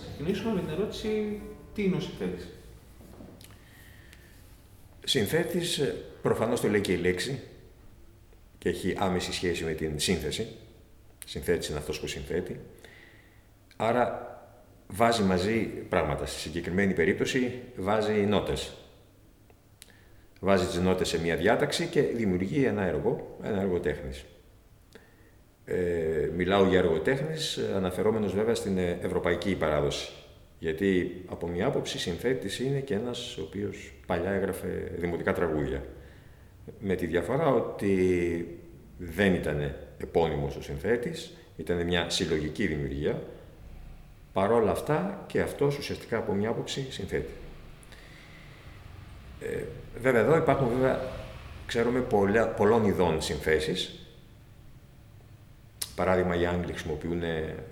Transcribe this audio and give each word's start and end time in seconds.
ας 0.00 0.06
ξεκινήσουμε 0.06 0.54
με 0.54 0.60
την 0.60 0.70
ερώτηση 0.70 1.40
τι 1.74 1.84
είναι 1.84 1.96
ο 1.96 2.00
συνθέτης; 2.00 2.48
Συνθέτης, 5.04 5.78
ε, 5.78 5.96
προφανώς 6.22 6.60
το 6.60 6.68
λέει 6.68 6.80
και 6.80 6.92
η 6.92 6.96
λέξη 6.96 7.40
και 8.58 8.68
έχει 8.68 8.94
άμεση 8.98 9.32
σχέση 9.32 9.64
με 9.64 9.72
την 9.72 9.98
σύνθεση. 9.98 10.46
Συνθέτης 11.26 11.68
είναι 11.68 11.78
αυτός 11.78 12.00
που 12.00 12.06
συνθέτει. 12.06 12.60
Άρα 13.76 14.28
βάζει 14.86 15.22
μαζί 15.22 15.60
πράγματα. 15.64 16.26
Στη 16.26 16.40
συγκεκριμένη 16.40 16.94
περίπτωση 16.94 17.62
βάζει 17.76 18.12
νότες. 18.12 18.72
Βάζει 20.40 20.66
τις 20.66 20.78
νότες 20.78 21.08
σε 21.08 21.20
μια 21.20 21.36
διάταξη 21.36 21.86
και 21.86 22.02
δημιουργεί 22.02 22.64
ένα 22.64 22.82
έργο, 22.82 23.38
ένα 23.42 23.60
έργο 23.60 23.80
τέχνης. 23.80 24.24
Ε, 25.64 26.28
μιλάω 26.36 26.64
για 26.64 26.78
έργο 26.78 26.98
τέχνης, 26.98 27.58
αναφερόμενος 27.76 28.34
βέβαια 28.34 28.54
στην 28.54 28.78
ευρωπαϊκή 28.78 29.54
παράδοση. 29.54 30.12
Γιατί 30.58 31.22
από 31.26 31.46
μια 31.48 31.66
άποψη 31.66 31.98
συνθέτης 31.98 32.58
είναι 32.58 32.78
και 32.78 32.94
ένας 32.94 33.36
ο 33.38 33.42
οποίος 33.42 33.92
παλιά 34.06 34.30
έγραφε 34.30 34.92
δημοτικά 34.98 35.32
τραγούδια. 35.32 35.84
Με 36.80 36.94
τη 36.94 37.06
διαφορά 37.06 37.46
ότι 37.46 38.58
δεν 38.98 39.34
ήταν 39.34 39.74
επώνυμος 39.98 40.56
ο 40.56 40.62
συνθέτης, 40.62 41.32
ήταν 41.56 41.86
μια 41.86 42.10
συλλογική 42.10 42.66
δημιουργία, 42.66 43.22
Παρόλα 44.32 44.70
αυτά 44.70 45.24
και 45.26 45.40
αυτός 45.40 45.78
ουσιαστικά 45.78 46.16
από 46.16 46.32
μια 46.32 46.48
άποψη 46.48 46.86
συνθέτει. 46.90 47.32
Ε, 49.40 49.62
βέβαια 50.00 50.20
εδώ 50.20 50.36
υπάρχουν 50.36 50.68
βέβαια, 50.68 51.00
ξέρουμε, 51.66 52.00
πολλά, 52.00 52.46
πολλών 52.46 52.84
ειδών 52.84 53.22
συνθέσεις. 53.22 53.99
Παράδειγμα, 56.00 56.36
οι 56.40 56.46
Άγγλοι 56.46 56.72
χρησιμοποιούν 56.72 57.22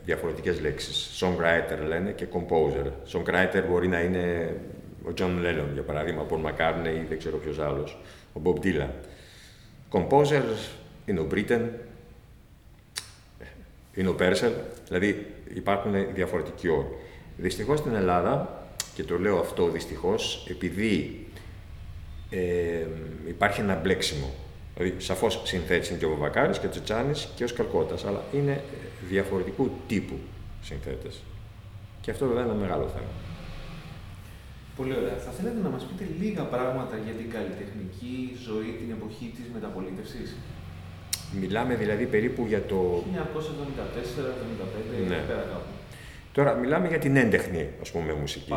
διαφορετικές 0.04 0.60
λέξεις. 0.60 1.22
Songwriter 1.22 1.86
λένε 1.86 2.10
και 2.10 2.26
composer. 2.32 2.90
Songwriter 3.12 3.62
μπορεί 3.68 3.88
να 3.88 4.00
είναι 4.00 4.54
ο 5.04 5.12
John 5.18 5.44
Lennon, 5.44 5.72
για 5.72 5.82
παράδειγμα, 5.82 6.22
ο 6.22 6.26
Paul 6.30 6.44
McCartney 6.46 6.96
ή 7.02 7.06
δεν 7.08 7.18
ξέρω 7.18 7.36
ποιος 7.36 7.58
άλλος, 7.58 7.98
ο 8.32 8.40
Bob 8.44 8.64
Dylan. 8.64 8.90
Composer 9.90 10.42
είναι 11.06 11.20
ο 11.20 11.26
Britain, 11.30 11.60
είναι 13.94 14.08
ο 14.08 14.14
Πέρσελ, 14.14 14.52
δηλαδή 14.88 15.26
υπάρχουν 15.54 16.14
διαφορετικοί 16.14 16.68
όροι. 16.68 16.88
Δυστυχώς 17.36 17.78
στην 17.78 17.94
Ελλάδα, 17.94 18.64
και 18.94 19.02
το 19.04 19.18
λέω 19.18 19.38
αυτό 19.38 19.68
δυστυχώς, 19.68 20.46
επειδή 20.50 21.26
ε, 22.30 22.86
υπάρχει 23.28 23.60
ένα 23.60 23.74
μπλέξιμο. 23.74 24.34
Δηλαδή, 24.78 25.00
σαφώς 25.00 25.40
συνθέτει 25.44 25.88
είναι 25.88 25.98
και 25.98 26.04
ο 26.04 26.08
Βαβακάρη 26.08 26.58
και 26.58 26.66
ο 26.66 26.70
Τσετσάνης 26.70 27.28
και 27.34 27.44
ο 27.44 27.46
Σκαλκότας, 27.46 28.04
αλλά 28.04 28.22
είναι 28.32 28.62
διαφορετικού 29.08 29.70
τύπου 29.86 30.14
συνθέτες. 30.62 31.22
Και 32.00 32.10
αυτό 32.10 32.26
βέβαια 32.26 32.42
είναι 32.42 32.52
ένα 32.52 32.60
μεγάλο 32.60 32.88
θέμα. 32.88 33.12
Πολύ 34.76 34.94
ωραία. 34.96 35.16
Θα 35.16 35.30
θέλετε 35.30 35.60
να 35.62 35.68
μας 35.68 35.84
πείτε 35.84 36.10
λίγα 36.20 36.42
πράγματα 36.42 36.96
για 37.04 37.12
την 37.12 37.30
καλλιτεχνική 37.30 38.36
ζωή 38.46 38.70
την 38.80 38.90
εποχή 38.90 39.32
της 39.36 39.44
μεταπολίτευσης; 39.54 40.36
Μιλάμε 41.40 41.74
δηλαδή 41.74 42.06
περίπου 42.06 42.44
για 42.46 42.62
το... 42.62 43.04
1974-1975, 43.14 43.18
ναι. 45.08 45.16
πέρα 45.28 45.40
κάπου. 45.52 45.70
Τώρα, 46.32 46.54
μιλάμε 46.54 46.88
για 46.88 46.98
την 46.98 47.16
έντεχνη, 47.16 47.68
ας 47.80 47.90
πούμε, 47.90 48.12
μουσική. 48.12 48.52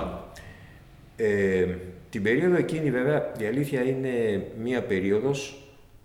Ε, 1.16 1.66
την 2.10 2.24
περίοδο 2.24 2.56
εκείνη, 2.56 2.92
βέβαια, 2.92 3.32
η 3.40 3.46
αλήθεια 3.46 3.82
είναι 3.82 4.46
μία 4.64 4.82
περίοδος 4.82 5.61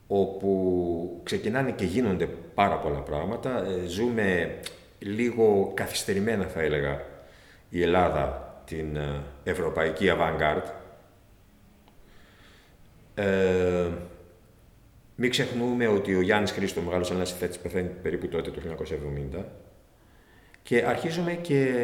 όπου 0.06 1.20
ξεκινάνε 1.22 1.70
και 1.70 1.84
γίνονται 1.84 2.26
πάρα 2.54 2.78
πολλά 2.78 2.98
πράγματα. 2.98 3.64
Ε, 3.64 3.86
ζούμε 3.86 4.58
λίγο 4.98 5.72
καθυστερημένα, 5.74 6.46
θα 6.46 6.60
έλεγα, 6.60 7.02
η 7.68 7.82
Ελλάδα, 7.82 8.54
την 8.66 8.96
ε, 8.96 9.22
ευρωπαϊκή 9.44 10.06
avant-garde. 10.10 10.70
Ε, 13.14 13.88
μην 15.14 15.30
ξεχνούμε 15.30 15.86
ότι 15.86 16.14
ο 16.14 16.20
Γιάννης 16.20 16.50
Χρήστος, 16.50 16.82
ο 16.82 16.86
μεγάλος 16.86 17.10
ανασυθέτης, 17.10 17.58
πεθαίνει 17.58 17.88
περίπου 18.02 18.28
τότε 18.28 18.50
το 18.50 18.60
1970 19.36 19.44
και 20.62 20.84
αρχίζουμε 20.86 21.32
και 21.32 21.74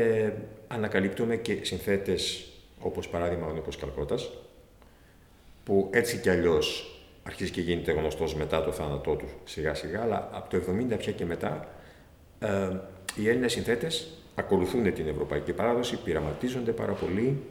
ανακαλύπτουμε 0.68 1.36
και 1.36 1.58
συνθέτες 1.62 2.46
όπως 2.80 3.08
παράδειγμα 3.08 3.46
ο 3.46 3.52
Νίκος 3.52 3.76
Καλκώτας, 3.76 4.30
που 5.64 5.90
έτσι 5.92 6.18
κι 6.18 6.30
αλλιώς 6.30 6.91
αρχίζει 7.22 7.50
και 7.50 7.60
γίνεται 7.60 7.92
γνωστός 7.92 8.34
μετά 8.34 8.64
το 8.64 8.72
θάνατό 8.72 9.14
του 9.14 9.28
σιγά 9.44 9.74
σιγά, 9.74 10.02
αλλά 10.02 10.28
από 10.32 10.50
το 10.50 10.72
70 10.94 10.98
πια 10.98 11.12
και 11.12 11.24
μετά 11.24 11.68
ε, 12.38 12.70
οι 13.14 13.28
Έλληνες 13.28 13.52
συνθέτες 13.52 14.08
ακολουθούν 14.34 14.94
την 14.94 15.08
ευρωπαϊκή 15.08 15.52
παράδοση, 15.52 15.96
πειραματίζονται 15.96 16.72
πάρα 16.72 16.92
πολύ, 16.92 17.42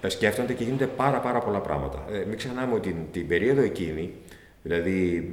ε, 0.00 0.08
σκέφτονται 0.08 0.52
και 0.52 0.64
γίνονται 0.64 0.86
πάρα 0.86 1.20
πάρα 1.20 1.38
πολλά 1.38 1.60
πράγματα. 1.60 2.04
Ε, 2.10 2.24
μην 2.24 2.36
ξεχνάμε 2.36 2.74
ότι 2.74 2.88
την, 2.90 3.02
την 3.12 3.26
περίοδο 3.26 3.60
εκείνη 3.60 4.14
δηλαδή 4.62 5.32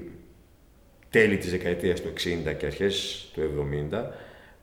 τέλη 1.09 1.37
της 1.37 1.51
δεκαετίας 1.51 2.01
του 2.01 2.13
60 2.47 2.55
και 2.57 2.65
αρχές 2.65 3.25
του 3.33 3.41
70, 3.91 4.03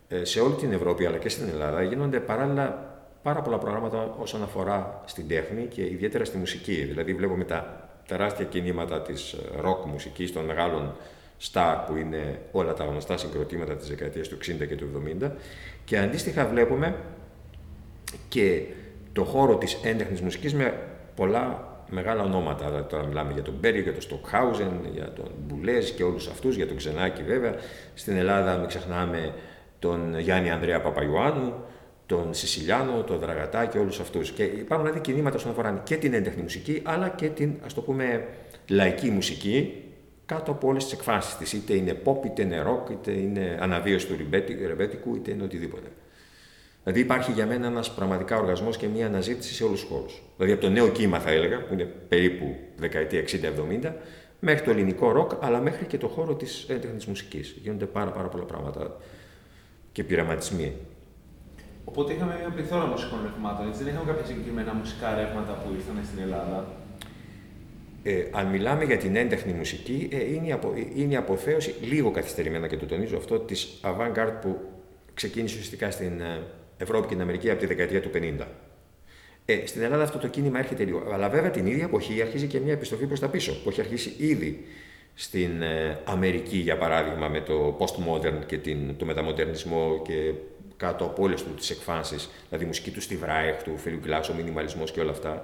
ε, 0.09 0.25
σε 0.25 0.41
όλη 0.41 0.55
την 0.55 0.73
Ευρώπη 0.73 1.07
αλλά 1.07 1.17
και 1.17 1.29
στην 1.29 1.49
Ελλάδα 1.49 1.83
γίνονται 1.83 2.21
παράλληλα 2.21 2.91
πάρα 3.23 3.43
πολλά 3.43 3.59
προγράμματα 3.59 4.15
όσον 4.19 4.43
αφορά 4.43 5.03
στην 5.07 5.29
τέχνη 5.29 5.67
και 5.67 5.83
ιδιαίτερα 5.83 6.25
στη 6.25 6.39
μουσική. 6.39 6.75
Δηλαδή 6.75 7.15
βλέπουμε 7.15 7.45
τα 7.45 7.82
τεράστια 8.07 8.45
κινήματα 8.45 9.03
της 9.03 9.37
ροκ 9.61 9.85
μουσικής 9.85 10.33
των 10.33 10.45
μεγάλων 10.45 10.95
στάρ 11.39 11.77
που 11.77 11.97
είναι 11.97 12.41
όλα 12.53 12.75
τα 12.75 12.85
γνωστά 12.85 13.17
συγκροτήματα 13.17 13.77
της 13.77 13.89
δεκαετίας 13.89 14.29
του 14.29 14.37
60 14.37 14.67
και 14.69 14.77
του 14.77 15.03
70 15.23 15.31
και 15.85 15.99
αντίστοιχα 15.99 16.47
βλέπουμε 16.47 16.95
και 18.29 18.63
το 19.13 19.25
χώρο 19.25 19.57
της 19.57 19.79
έντεχνης 19.83 20.21
μουσικής 20.21 20.55
με 20.55 20.75
πολλά 21.17 21.71
μεγάλα 21.91 22.23
ονόματα. 22.23 22.67
Δηλαδή 22.67 22.89
τώρα 22.89 23.07
μιλάμε 23.07 23.33
για 23.33 23.43
τον 23.43 23.55
Μπέρι, 23.61 23.81
για 23.81 23.93
τον 23.93 24.03
Στοκχάουζεν, 24.03 24.81
για 24.93 25.13
τον 25.13 25.31
Μπουλέζ 25.47 25.91
και 25.91 26.05
όλους 26.05 26.29
αυτούς, 26.29 26.57
για 26.57 26.67
τον 26.67 26.77
Ξενάκη 26.77 27.23
βέβαια. 27.23 27.55
Στην 27.95 28.17
Ελλάδα 28.17 28.57
μην 28.57 28.69
ξεχνάμε 28.69 29.35
τον 29.79 30.19
Γιάννη 30.19 30.51
Ανδρέα 30.51 30.81
Παπαϊωάννου, 30.81 31.55
τον 32.07 32.35
Σισιλιάνο, 32.35 33.03
τον 33.03 33.19
Δραγατά 33.19 33.67
και 33.67 33.79
όλους 33.79 34.01
αυτούς. 34.01 34.31
Και 34.31 34.43
υπάρχουν 34.43 34.87
δηλαδή 34.87 35.11
κινήματα 35.11 35.37
όσον 35.37 35.51
αφορά 35.51 35.81
και 35.85 35.97
την 35.97 36.15
έντεχνη 36.15 36.43
μουσική, 36.43 36.83
αλλά 36.85 37.09
και 37.09 37.29
την 37.29 37.55
ας 37.65 37.75
το 37.75 37.81
πούμε 37.81 38.29
λαϊκή 38.69 39.11
μουσική 39.11 39.85
κάτω 40.27 40.51
από 40.51 40.69
όλες 40.69 40.85
τις 40.85 40.93
εκφάσει 40.93 41.37
της. 41.37 41.53
Είτε 41.53 41.75
είναι 41.75 41.97
pop, 42.05 42.25
είτε 42.25 42.43
είναι 42.43 42.65
rock, 42.67 42.91
είτε 42.91 43.11
είναι 43.11 43.59
αναβίωση 43.61 44.07
του 44.07 44.17
ρεμπέτικου, 44.67 45.15
είτε 45.17 45.31
είναι 45.31 45.43
οτιδήποτε. 45.43 45.89
Δηλαδή 46.83 47.01
υπάρχει 47.01 47.33
για 47.33 47.47
μένα 47.47 47.67
ένας 47.67 47.95
πραγματικά 47.95 48.39
οργασμός 48.39 48.77
και 48.77 48.87
μια 48.87 49.07
αναζήτηση 49.07 49.55
σε 49.55 49.65
όλους 49.65 49.81
τους 49.81 49.89
χώρους. 49.89 50.23
Δηλαδή 50.37 50.53
από 50.53 50.63
το 50.63 50.71
νέο 50.71 50.89
κύμα, 50.89 51.19
θα 51.19 51.31
έλεγα, 51.31 51.65
που 51.65 51.73
είναι 51.73 51.85
περίπου 51.85 52.57
δεκαετία 52.77 53.21
60-70, 53.21 53.93
μέχρι 54.41 54.65
το 54.65 54.71
ελληνικό 54.71 55.13
ροκ, 55.13 55.31
αλλά 55.41 55.61
μέχρι 55.61 55.85
και 55.85 55.99
το 55.99 56.09
χώρο 56.09 56.35
της 56.35 56.67
έντεχνης 56.69 57.07
μουσικής. 57.07 57.57
Γίνονται 57.63 57.85
πάρα, 57.85 58.11
πάρα 58.11 58.29
πολλά 58.29 58.45
πράγματα 58.45 58.97
και 59.93 60.05
πειραματισμοί. 60.05 60.77
Οπότε 61.85 62.13
είχαμε 62.13 62.37
μια 62.41 62.49
πληθώρα 62.49 62.87
μουσικών 62.87 63.19
ρευμάτων. 63.23 63.69
Έτσι, 63.69 63.83
δεν 63.85 63.93
είχαμε 63.93 64.11
κάποια 64.13 64.27
συγκεκριμένα 64.27 64.73
μουσικά 64.75 65.15
ρεύματα 65.15 65.53
που 65.53 65.75
ήρθαν 65.77 66.05
στην 66.05 66.23
Ελλάδα. 66.23 66.67
Ε, 68.03 68.25
αν 68.31 68.47
μιλάμε 68.47 68.85
για 68.85 68.97
την 68.97 69.17
έντεχνη 69.17 69.53
μουσική, 69.53 70.09
ε, 70.13 70.33
είναι, 70.35 70.47
η 70.47 70.53
απο, 70.53 70.73
είναι 70.95 71.13
η 71.13 71.17
αποθέωση, 71.17 71.75
λίγο 71.81 72.11
καθυστερημένα 72.11 72.67
και 72.67 72.77
το 72.77 72.87
τονίζω 72.87 73.17
αυτό, 73.17 73.39
της 73.39 73.81
avant-garde 73.83 74.37
που 74.41 74.61
ξεκίνησε 75.15 75.55
ουσιαστικά 75.55 75.91
στην 75.91 76.21
ε, 76.21 76.43
Ευρώπη 76.77 77.07
και 77.07 77.13
την 77.13 77.23
Αμερική 77.23 77.51
από 77.51 77.61
τη 77.61 77.67
δεκαετία 77.67 78.01
του 78.01 78.11
50. 78.15 78.47
Ε, 79.45 79.67
στην 79.67 79.83
Ελλάδα 79.83 80.03
αυτό 80.03 80.19
το 80.19 80.29
κίνημα 80.29 80.59
έρχεται 80.59 80.85
λίγο. 80.85 81.03
Αλλά 81.13 81.29
βέβαια 81.29 81.51
την 81.51 81.67
ίδια 81.67 81.85
εποχή 81.85 82.23
αρχίζει 82.23 82.47
και 82.47 82.61
μια 82.61 82.73
επιστροφή 82.73 83.07
προς 83.07 83.21
τα 83.21 83.29
πίσω, 83.29 83.53
που 83.63 83.69
έχει 83.69 83.81
αρχίσει 83.81 84.15
ήδη 84.19 84.65
στην 85.15 85.63
ε, 85.63 86.01
Αμερική, 86.05 86.57
για 86.57 86.77
παράδειγμα, 86.77 87.29
με 87.29 87.41
το 87.41 87.77
postmodern 87.81 88.47
και 88.47 88.59
την, 88.59 88.97
το 88.97 89.05
μεταμοντερνισμό 89.05 90.03
και 90.05 90.33
κάτω 90.77 91.05
από 91.05 91.23
όλες 91.23 91.45
τις 91.57 91.71
εκφάνσεις, 91.71 92.31
δηλαδή 92.49 92.65
η 92.65 92.67
μουσική 92.67 92.91
του 92.91 93.03
Steve 93.03 93.25
Reich, 93.25 93.63
του 93.65 93.79
Φίλιου 93.79 94.01
Glass, 94.07 94.23
ο 94.31 94.35
μινιμαλισμός 94.35 94.91
και 94.91 95.01
όλα 95.01 95.11
αυτά. 95.11 95.43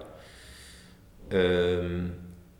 Ε, 1.29 1.79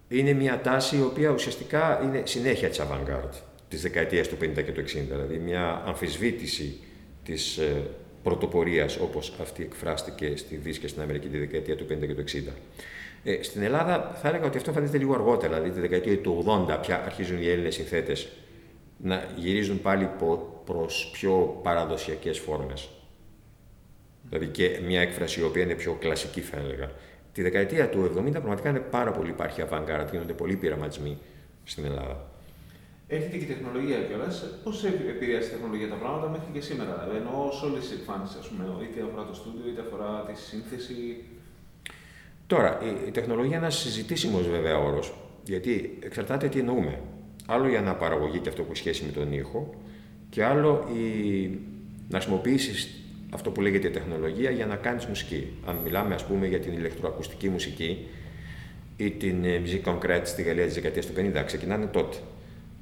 είναι 0.09 0.33
μια 0.33 0.61
τάση 0.61 0.97
η 0.97 1.03
οποία 1.03 1.31
ουσιαστικά 1.31 2.01
είναι 2.03 2.23
συνέχεια 2.25 2.69
της 2.69 2.81
avant-garde 2.81 3.43
της 3.69 3.83
δεκαετίας 3.83 4.29
του 4.29 4.37
50 4.41 4.55
και 4.55 4.73
του 4.73 4.81
60, 4.81 4.85
δηλαδή 5.09 5.39
μια 5.39 5.83
αμφισβήτηση 5.87 6.79
της 7.25 7.57
ε, 7.57 7.83
πρωτοπορίας 8.23 8.97
όπως 8.97 9.33
αυτή 9.41 9.63
εκφράστηκε 9.63 10.37
στη 10.37 10.57
Δύση 10.57 10.81
και 10.81 10.89
στην 10.89 11.03
Αμερική 11.03 11.29
τη 11.29 11.39
δεκαετία 11.39 11.77
του 11.77 11.85
50 11.85 12.07
και 12.07 12.15
του 12.15 12.25
60. 12.27 12.53
Ε, 13.25 13.43
στην 13.43 13.63
Ελλάδα 13.63 14.13
θα 14.23 14.29
έλεγα 14.29 14.47
ότι 14.47 14.57
αυτό 14.57 14.69
εμφανίζεται 14.69 14.99
λίγο 14.99 15.15
αργότερα, 15.15 15.55
δηλαδή 15.55 15.71
τη 15.75 15.81
δεκαετία 15.81 16.19
του 16.19 16.45
80 16.69 16.79
πια 16.81 17.05
αρχίζουν 17.05 17.43
οι 17.43 17.49
Έλληνες 17.49 17.75
συνθέτες 17.75 18.29
να 18.97 19.25
γυρίζουν 19.37 19.83
πάλι 19.83 20.11
προς 20.65 21.11
πιο 21.13 21.61
παραδοσιακές 21.63 22.39
φόρμες. 22.39 22.89
Δηλαδή 24.29 24.47
και 24.47 24.81
μια 24.87 25.01
έκφραση 25.01 25.41
η 25.41 25.43
οποία 25.43 25.63
είναι 25.63 25.75
πιο 25.75 25.97
κλασική, 26.01 26.41
θα 26.41 26.57
έλεγα. 26.57 26.91
Τη 27.33 27.43
δεκαετία 27.43 27.89
του 27.89 28.13
70 28.17 28.31
πραγματικά 28.31 28.69
είναι 28.69 28.79
πάρα 28.79 29.11
πολύ 29.11 29.31
υπάρχει 29.31 29.63
avant-garde, 29.71 30.07
γίνονται 30.11 30.33
πολλοί 30.33 30.57
πειραματισμοί 30.57 31.19
στην 31.65 31.85
Ελλάδα. 31.85 32.27
Έρχεται 33.07 33.37
και 33.37 33.45
η 33.45 33.47
τεχνολογία 33.47 33.99
κιόλας. 33.99 34.45
Πώς 34.65 34.85
επηρεάζει 34.85 35.49
η 35.49 35.51
τεχνολογία 35.51 35.89
τα 35.89 35.95
πράγματα 35.95 36.29
μέχρι 36.29 36.51
και 36.53 36.61
σήμερα, 36.61 37.09
ενώ 37.21 37.51
σε 37.59 37.65
όλες 37.67 37.81
τις 37.81 37.93
εκφάνσεις, 37.99 38.37
είτε 38.83 39.03
αφορά 39.09 39.25
το 39.25 39.35
στούντιο, 39.35 39.65
είτε 39.71 39.81
αφορά 39.87 40.25
τη 40.29 40.35
σύνθεση. 40.49 41.25
Τώρα, 42.49 42.79
η, 43.07 43.11
τεχνολογία 43.11 43.57
είναι 43.57 43.65
ένας 43.65 43.79
συζητήσιμος 43.79 44.49
βέβαια 44.49 44.79
όρος. 44.79 45.15
Γιατί 45.45 45.99
εξαρτάται 46.01 46.49
τι 46.49 46.59
εννοούμε. 46.59 47.01
Άλλο 47.47 47.69
η 47.69 47.77
αναπαραγωγή 47.77 48.39
και 48.39 48.49
αυτό 48.49 48.63
που 48.63 48.69
έχει 48.71 48.81
σχέση 48.81 49.05
με 49.05 49.13
τον 49.13 49.33
ήχο, 49.33 49.75
και 50.31 50.45
άλλο 50.45 50.89
η... 50.95 51.49
να 52.09 52.19
χρησιμοποιήσεις 52.21 53.05
αυτό 53.31 53.51
που 53.51 53.61
λέγεται 53.61 53.89
τεχνολογία 53.89 54.51
για 54.51 54.67
να 54.67 54.77
κάνεις 54.77 55.07
μουσική. 55.07 55.53
Αν 55.67 55.77
μιλάμε, 55.85 56.15
ας 56.15 56.25
πούμε, 56.25 56.47
για 56.47 56.61
την 56.61 56.73
ηλεκτροακουστική 56.73 57.49
μουσική 57.49 58.07
ή 58.97 59.11
την 59.11 59.45
ε, 59.45 59.63
musique 59.65 59.93
concrète 59.93 60.25
στη 60.25 60.43
Γαλλία 60.43 60.65
της 60.65 60.75
δεκαετίας 60.75 61.07
του 61.07 61.13
50, 61.17 61.43
ξεκινάνε 61.47 61.87
τότε. 61.87 62.17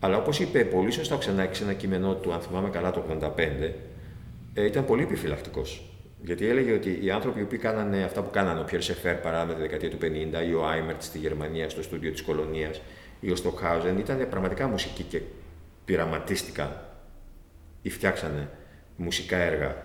Αλλά 0.01 0.17
όπως 0.17 0.41
είπε 0.41 0.65
πολύ 0.65 0.91
σωστά 0.91 1.15
ο 1.15 1.19
Ξενάκη 1.19 1.57
σε 1.57 1.63
ένα 1.63 1.73
κείμενό 1.73 2.15
του, 2.15 2.33
αν 2.33 2.41
θυμάμαι 2.41 2.69
καλά 2.69 2.91
το 2.91 3.03
1985, 3.21 3.39
ε, 4.55 4.65
ήταν 4.65 4.85
πολύ 4.85 5.03
επιφυλακτικός. 5.03 5.96
Γιατί 6.23 6.49
έλεγε 6.49 6.73
ότι 6.73 6.99
οι 7.03 7.11
άνθρωποι 7.11 7.45
που 7.45 7.57
κάνανε 7.61 8.03
αυτά 8.03 8.23
που 8.23 8.31
κάνανε, 8.31 8.61
ο 8.61 8.65
Πιέρ 8.65 8.83
Σεφέρ 8.83 9.15
παράδειγμα 9.15 9.55
τη 9.55 9.61
δεκαετία 9.61 9.91
του 9.91 9.99
50 10.43 10.49
ή 10.49 10.55
ο 10.55 10.67
Άιμερτ 10.67 11.03
στη 11.03 11.19
Γερμανία, 11.19 11.69
στο 11.69 11.83
στούντιο 11.83 12.13
της 12.13 12.23
Κολονίας 12.23 12.81
ή 13.21 13.31
ο 13.31 13.37
Στοκχάουζεν, 13.37 13.99
ήταν 13.99 14.27
πραγματικά 14.31 14.69
μουσική 14.69 15.03
και 15.03 15.21
πειραματίστηκαν 15.85 16.81
ή 17.83 17.91
φτιάξανε 17.91 18.49
μουσικά 18.97 19.37
έργα 19.37 19.85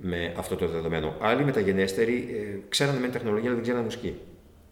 με 0.00 0.34
αυτό 0.36 0.56
το 0.56 0.68
δεδομένο. 0.68 1.16
Άλλοι 1.20 1.44
μεταγενέστεροι 1.44 2.14
ε, 2.14 2.58
ξέρανε 2.68 2.98
με 2.98 3.08
τεχνολογία, 3.08 3.46
αλλά 3.46 3.54
δεν 3.54 3.62
ξέρανε 3.62 3.84
μουσική. 3.84 4.20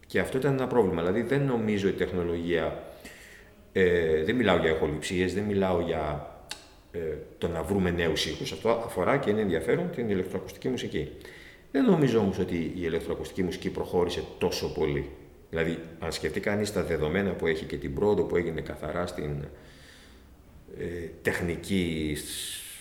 Και 0.07 0.19
αυτό 0.19 0.37
ήταν 0.37 0.53
ένα 0.53 0.67
πρόβλημα. 0.67 1.01
Δηλαδή 1.01 1.21
δεν 1.21 1.41
νομίζω 1.41 1.87
η 1.87 1.91
τεχνολογία. 1.91 2.83
Ε, 3.71 4.23
δεν 4.23 4.35
μιλάω 4.35 4.57
για 4.57 4.69
εχοληψίε, 4.69 5.25
δεν 5.25 5.43
μιλάω 5.43 5.81
για 5.81 6.27
ε, 6.29 6.40
το 7.37 7.47
να 7.47 7.63
βρούμε 7.63 7.91
νέους 7.91 8.25
ήχους. 8.25 8.51
Αυτό 8.51 8.69
αφορά 8.69 9.17
και 9.17 9.29
είναι 9.29 9.41
ενδιαφέρον 9.41 9.89
την 9.95 10.09
ηλεκτροακουστική 10.09 10.69
μουσική. 10.69 11.11
Δεν 11.71 11.85
νομίζω 11.85 12.19
όμως 12.19 12.39
ότι 12.39 12.55
η 12.55 12.73
ηλεκτροακουστική 12.75 13.43
μουσική 13.43 13.69
προχώρησε 13.69 14.23
τόσο 14.37 14.73
πολύ. 14.73 15.09
Δηλαδή, 15.49 15.79
αν 15.99 16.11
σκεφτεί 16.11 16.39
κανείς 16.39 16.73
τα 16.73 16.83
δεδομένα 16.83 17.31
που 17.31 17.47
έχει 17.47 17.65
και 17.65 17.77
την 17.77 17.93
πρόοδο 17.93 18.23
που 18.23 18.35
έγινε 18.35 18.61
καθαρά 18.61 19.07
στην 19.07 19.45
ε, 20.79 20.83
τεχνική, 21.21 22.17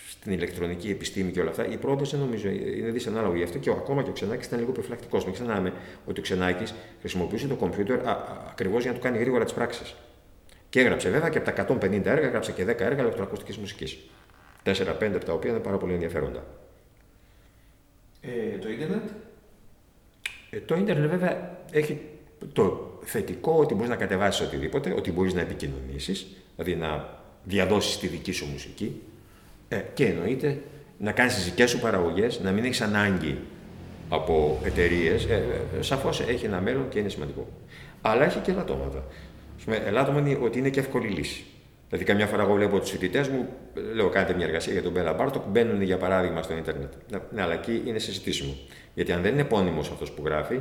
στην 0.09 0.33
ηλεκτρονική 0.33 0.91
επιστήμη 0.91 1.31
και 1.31 1.41
όλα 1.41 1.51
αυτά, 1.51 1.67
η 1.67 1.77
πρόοδος 1.77 2.11
δεν 2.11 2.21
νομίζω 2.21 2.49
είναι 2.49 2.91
δυσανάλογη. 2.91 3.37
Γι' 3.37 3.45
αυτό 3.45 3.59
και 3.59 3.71
ο, 3.71 3.73
ακόμα 3.73 4.03
και 4.03 4.11
ο 4.11 4.13
Ξενάκης 4.13 4.47
ήταν 4.47 4.59
λίγο 4.59 4.71
επιφυλακτικός. 4.71 5.25
Μην 5.25 5.35
ξεχνάμε 5.35 5.73
ότι 6.07 6.21
ο 6.21 6.23
Ξενάκης 6.23 6.75
χρησιμοποιούσε 7.01 7.47
το 7.47 7.55
κομπιούτερ 7.55 8.01
ακριβώς 8.51 8.83
για 8.83 8.91
να 8.91 8.97
του 8.97 9.03
κάνει 9.03 9.19
γρήγορα 9.19 9.45
τις 9.45 9.53
πράξεις. 9.53 9.95
Και 10.71 10.81
έγραψε 10.81 11.11
βέβαια 11.11 11.29
και 11.29 11.39
από 11.39 11.53
τα 11.53 11.67
150 11.81 12.07
έργα, 12.07 12.27
έγραψε 12.27 12.53
και 12.53 12.65
10 12.65 12.81
έργα 12.81 13.03
ηλεκτροακουστικής 13.03 13.57
μουσικής. 13.57 13.99
4-5 14.65 14.73
από 15.15 15.25
τα 15.25 15.33
οποία 15.33 15.51
είναι 15.51 15.59
πάρα 15.59 15.77
πολύ 15.77 15.93
ενδιαφέροντα. 15.93 16.45
Ε, 18.21 18.59
το 18.59 18.69
ίντερνετ; 18.69 19.03
Ε, 20.51 20.61
το 20.61 20.75
ίντερνετ 20.77 21.11
βέβαια 21.11 21.59
έχει 21.71 22.01
το 22.53 22.99
θετικό 23.05 23.53
ότι 23.53 23.75
μπορείς 23.75 23.89
να 23.89 23.97
κατεβάσεις 23.97 24.47
οτιδήποτε, 24.47 24.93
ότι 24.97 25.13
μπορείς 25.13 25.35
να 25.35 25.41
επικοινωνήσεις, 25.41 26.27
δηλαδή 26.57 26.81
να 26.81 27.19
διαδώσεις 27.45 27.99
τη 27.99 28.07
δική 28.07 28.33
σου 28.33 28.47
μουσική. 28.47 29.03
Ε, 29.69 29.83
και 29.95 30.07
εννοείται 30.07 30.63
να 30.99 31.13
κάνεις 31.13 31.35
τις 31.35 31.45
δικές 31.45 31.71
σου 31.71 31.79
παραγωγές, 31.79 32.41
να 32.41 32.51
μην 32.51 32.65
έχεις 32.65 32.81
ανάγκη 32.81 33.39
από 34.09 34.61
εταιρείες. 34.65 35.25
Ε, 35.25 35.45
ε, 35.79 35.83
Σαφώς 35.83 36.21
έχει 36.21 36.45
ένα 36.45 36.61
μέλλον 36.61 36.89
και 36.89 36.99
είναι 36.99 37.09
σημαντικό. 37.09 37.49
Αλλά 38.03 38.25
έχει 38.25 38.39
και 38.39 38.51
ελαττώματα. 38.51 39.05
Ελάττωμα 39.67 40.19
είναι 40.19 40.39
ότι 40.43 40.59
είναι 40.59 40.71
και 40.71 40.81
εύκολη 40.81 41.09
λύση. 41.09 41.45
Δηλαδή, 41.89 42.09
καμιά 42.09 42.27
φορά 42.27 42.43
εγώ 42.43 42.55
βλέπω 42.55 42.79
τους 42.79 42.91
φοιτητές 42.91 43.29
μου, 43.29 43.49
λέω: 43.95 44.09
Κάντε 44.09 44.35
μια 44.35 44.47
εργασία 44.47 44.73
για 44.73 44.83
τον 44.83 44.93
Μπέλα 44.93 45.13
Μπάρτοκ, 45.13 45.43
μπαίνουν 45.47 45.83
για 45.83 45.97
παράδειγμα 45.97 46.43
στο 46.43 46.57
Ίντερνετ. 46.57 46.93
Ναι, 47.31 47.43
αλλά 47.43 47.53
εκεί 47.53 47.83
είναι 47.87 47.99
συζητήσιμο. 47.99 48.57
Γιατί 48.95 49.13
αν 49.13 49.23
δεν 49.23 49.33
είναι 49.33 49.41
επώνυμος 49.41 49.91
αυτός 49.91 50.11
που 50.13 50.23
γράφει, 50.25 50.61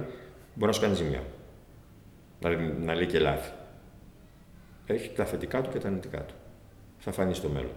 μπορεί 0.54 0.66
να 0.66 0.72
σου 0.72 0.81
κάνει 0.81 0.96
ζημιά. 0.96 1.24
Δηλαδή, 2.40 2.74
να 2.81 2.96
λέει 2.96 3.06
και 3.06 3.19
λάθη. 3.19 3.51
Έχει 4.86 5.10
τα 5.16 5.25
θετικά 5.25 5.62
του 5.62 5.69
και 5.69 5.80
τα 5.80 5.88
αρνητικά 5.88 6.18
του. 6.25 6.34
Θα 6.98 7.12
φανεί 7.12 7.34
στο 7.34 7.50
μέλλον. 7.50 7.75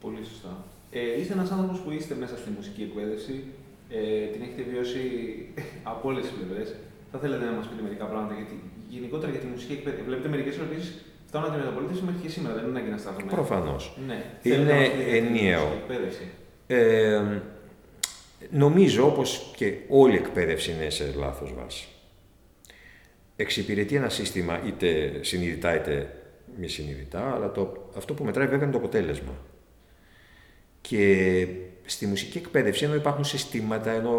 Πολύ 0.00 0.24
σωστά. 0.24 0.64
Ε, 0.90 1.20
είστε 1.20 1.32
ένας 1.32 1.50
άνθρωπος 1.50 1.78
που 1.80 1.90
είστε 1.90 2.14
μέσα 2.14 2.36
στη 2.36 2.50
μουσική 2.56 2.82
εκπαίδευση, 2.82 3.44
ε, 3.88 4.26
την 4.32 4.42
έχετε 4.42 4.62
βιώσει 4.70 5.00
από 5.92 6.08
όλες 6.08 6.22
τις 6.22 6.32
πλευρές. 6.32 6.74
Θα 7.12 7.18
θέλετε 7.18 7.44
να 7.44 7.52
μας 7.52 7.66
πείτε 7.68 7.82
μερικά 7.82 8.04
πράγματα 8.04 8.34
γιατί, 8.34 8.62
γενικότερα 8.94 9.30
για 9.32 9.40
τη 9.40 9.46
μουσική 9.46 9.72
εκπαίδευση. 9.72 10.04
Βλέπετε 10.04 10.28
μερικές 10.28 10.56
ερωτήσει 10.56 10.92
φτάνουν 11.26 11.48
να 11.48 11.54
την 11.54 11.64
μεταπολίτευση 11.64 12.02
μέχρι 12.04 12.20
και 12.22 12.28
σήμερα. 12.28 12.54
Δεν 12.54 12.64
είναι 12.64 12.78
ανάγκη 12.78 12.90
να 12.90 12.98
σταθούμε. 12.98 13.30
Προφανώς. 13.30 13.98
Ναι. 14.06 14.24
Είναι 14.42 14.90
ενιαίο. 15.08 15.82
Ε, 16.66 17.22
νομίζω 18.50 19.06
όπως 19.06 19.52
και 19.56 19.74
όλη 19.88 20.14
η 20.14 20.16
εκπαίδευση 20.16 20.70
είναι 20.70 20.90
σε 20.90 21.14
λάθος 21.16 21.54
βάση. 21.54 21.88
Εξυπηρετεί 23.36 23.96
ένα 23.96 24.08
σύστημα 24.08 24.60
είτε 24.66 25.18
συνειδητά 25.20 25.74
είτε 25.74 26.16
μη 26.58 26.68
συνειδητά, 26.68 27.34
αλλά 27.34 27.52
το, 27.52 27.90
αυτό 27.96 28.14
που 28.14 28.24
μετράει 28.24 28.46
βέβαια 28.46 28.62
είναι 28.62 28.72
το 28.72 28.78
αποτέλεσμα. 28.78 29.32
Και 30.80 31.46
στη 31.84 32.06
μουσική 32.06 32.38
εκπαίδευση, 32.38 32.84
ενώ 32.84 32.94
υπάρχουν 32.94 33.24
συστήματα, 33.24 33.90
ενώ 33.90 34.12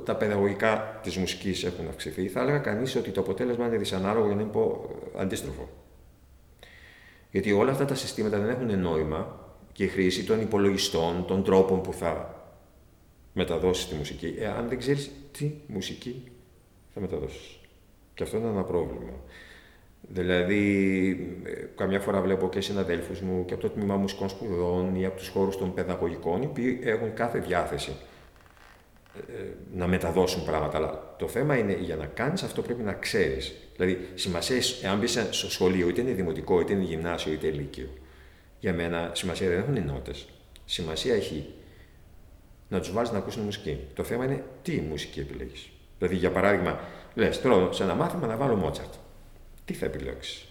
ε, 0.00 0.02
τα 0.04 0.16
παιδαγωγικά 0.16 1.00
της 1.02 1.16
μουσικής 1.16 1.64
έχουν 1.64 1.88
αυξηθεί, 1.88 2.28
θα 2.28 2.40
έλεγα 2.40 2.58
κανείς 2.58 2.96
ότι 2.96 3.10
το 3.10 3.20
αποτέλεσμα 3.20 3.66
είναι 3.66 3.76
δυσανάλογο, 3.76 4.26
για 4.26 4.34
να 4.34 4.42
μην 4.42 4.50
πω 4.50 4.90
ε, 5.16 5.20
αντίστροφο. 5.20 5.68
Γιατί 7.30 7.52
όλα 7.52 7.70
αυτά 7.70 7.84
τα 7.84 7.94
συστήματα 7.94 8.38
δεν 8.38 8.48
έχουν 8.48 8.80
νόημα 8.80 9.38
και 9.72 9.84
η 9.84 9.88
χρήση 9.88 10.24
των 10.24 10.40
υπολογιστών, 10.40 11.24
των 11.26 11.44
τρόπων 11.44 11.80
που 11.80 11.92
θα 11.92 12.34
μεταδώσεις 13.32 13.88
τη 13.88 13.94
μουσική, 13.94 14.34
εάν 14.38 14.68
δεν 14.68 14.78
ξέρεις 14.78 15.10
τι 15.32 15.52
μουσική 15.66 16.22
θα 16.94 17.00
μεταδώσεις. 17.00 17.58
Και 18.14 18.22
αυτό 18.22 18.36
είναι 18.36 18.48
ένα 18.48 18.62
πρόβλημα. 18.62 19.12
Δηλαδή, 20.08 21.42
ε, 21.44 21.50
καμιά 21.74 22.00
φορά 22.00 22.20
βλέπω 22.20 22.48
και 22.48 22.60
συναδέλφους 22.60 23.20
μου 23.20 23.44
και 23.44 23.52
από 23.54 23.62
το 23.62 23.68
τμήμα 23.68 23.96
μουσικών 23.96 24.28
σπουδών 24.28 24.94
ή 24.96 25.04
από 25.04 25.16
τους 25.16 25.28
χώρους 25.28 25.56
των 25.56 25.74
παιδαγωγικών, 25.74 26.42
οι 26.42 26.46
οποίοι 26.46 26.80
έχουν 26.82 27.14
κάθε 27.14 27.38
διάθεση 27.38 27.92
ε, 29.16 29.42
να 29.74 29.86
μεταδώσουν 29.86 30.44
πράγματα. 30.44 30.76
Αλλά 30.76 31.14
το 31.18 31.28
θέμα 31.28 31.58
είναι 31.58 31.76
για 31.80 31.96
να 31.96 32.06
κάνεις 32.06 32.42
αυτό 32.42 32.62
πρέπει 32.62 32.82
να 32.82 32.92
ξέρεις. 32.92 33.54
Δηλαδή, 33.76 34.08
σημασία, 34.14 34.56
εάν 34.82 34.98
μπεις 34.98 35.26
στο 35.30 35.50
σχολείο, 35.50 35.88
είτε 35.88 36.00
είναι 36.00 36.12
δημοτικό, 36.12 36.60
είτε 36.60 36.72
είναι 36.72 36.82
γυμνάσιο, 36.82 37.32
είτε 37.32 37.50
λύκειο, 37.50 37.88
για 38.58 38.74
μένα 38.74 39.10
σημασία 39.12 39.48
δεν 39.48 39.58
έχουν 39.58 39.76
οι 39.76 39.80
νότες. 39.80 40.28
Σημασία 40.64 41.14
έχει 41.14 41.54
να 42.68 42.78
τους 42.78 42.92
βάλει 42.92 43.08
να 43.12 43.18
ακούσουν 43.18 43.42
μουσική. 43.42 43.78
Το 43.94 44.02
θέμα 44.02 44.24
είναι 44.24 44.44
τι 44.62 44.80
μουσική 44.80 45.20
επιλέγεις. 45.20 45.68
Δηλαδή, 45.98 46.16
για 46.16 46.30
παράδειγμα, 46.30 46.80
λες, 47.14 47.40
τώρα 47.40 47.72
σε 47.72 47.82
ένα 47.82 47.94
μάθημα 47.94 48.26
να 48.26 48.36
βάλω 48.36 48.56
Μότσαρτ 48.56 48.94
τι 49.64 49.74
θα 49.74 49.86
επιλέξεις; 49.86 50.46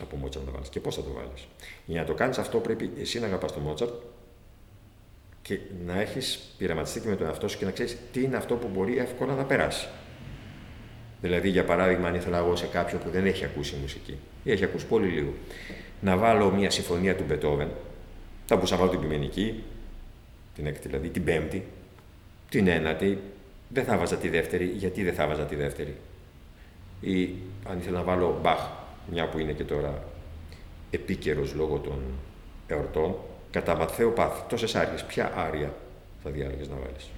Από 0.00 0.16
Μότσαρτ 0.16 0.46
να 0.46 0.52
βάλεις 0.52 0.68
και 0.68 0.80
πώς 0.80 0.94
θα 0.94 1.02
το 1.02 1.12
βάλεις; 1.12 1.46
Για 1.86 2.00
να 2.00 2.06
το 2.06 2.14
κάνεις 2.14 2.38
αυτό, 2.38 2.58
πρέπει 2.58 2.90
εσύ 2.98 3.20
να 3.20 3.26
αγαπάς 3.26 3.52
τον 3.52 3.62
Μότσαρτ 3.62 3.92
και 5.42 5.58
να 5.86 6.00
έχεις 6.00 6.54
πειραματιστεί 6.58 7.00
και 7.00 7.08
με 7.08 7.16
τον 7.16 7.26
εαυτό 7.26 7.48
σου 7.48 7.58
και 7.58 7.64
να 7.64 7.70
ξέρεις 7.70 7.96
τι 8.12 8.22
είναι 8.22 8.36
αυτό 8.36 8.54
που 8.54 8.68
μπορεί 8.68 8.98
εύκολα 8.98 9.34
να 9.34 9.44
περάσει. 9.44 9.88
Δηλαδή, 11.20 11.48
για 11.48 11.64
παράδειγμα, 11.64 12.08
αν 12.08 12.14
ήθελα 12.14 12.38
εγώ 12.38 12.56
σε 12.56 12.66
κάποιον 12.66 13.00
που 13.00 13.10
δεν 13.10 13.26
έχει 13.26 13.44
ακούσει 13.44 13.76
μουσική 13.80 14.18
ή 14.44 14.50
έχει 14.50 14.64
ακούσει 14.64 14.86
πολύ 14.86 15.08
λίγο, 15.08 15.34
να 16.00 16.16
βάλω 16.16 16.50
μια 16.50 16.70
συμφωνία 16.70 17.16
του 17.16 17.24
Μπετόβεν, 17.26 17.68
θα 18.46 18.54
μπορούσα 18.54 18.74
να 18.74 18.80
βάλω 18.80 18.90
την 18.90 19.00
ποιμενική, 19.00 19.62
την 20.54 20.66
έκτη 20.66 20.88
δηλαδή, 20.88 21.08
την 21.08 21.24
πέμπτη, 21.24 21.66
την 22.48 22.66
ένατη, 22.66 23.18
δεν 23.68 23.84
θα 23.84 23.96
βάζα 23.96 24.16
τη 24.16 24.28
δεύτερη. 24.28 24.64
Γιατί 24.64 25.02
δεν 25.02 25.14
θα 25.14 25.26
βάζα 25.26 25.44
τη 25.44 25.54
δεύτερη; 25.54 25.96
Ή 27.00 27.34
αν 27.68 27.78
ήθελα 27.78 27.98
να 27.98 28.04
βάλω 28.04 28.38
Μπαχ, 28.42 28.68
μια 29.10 29.28
που 29.28 29.38
είναι 29.38 29.52
και 29.52 29.64
τώρα 29.64 30.02
επίκαιρος 30.90 31.54
λόγω 31.54 31.78
των 31.78 32.02
εορτών, 32.66 33.16
κατά 33.50 33.76
Ματθαίο 33.76 34.10
Πάθ, 34.10 34.48
τόσες 34.48 34.74
άριες, 34.74 35.04
ποια 35.04 35.32
άρια 35.36 35.74
θα 36.22 36.30
διάλεγες 36.30 36.68
να 36.68 36.76
βάλεις; 36.76 37.10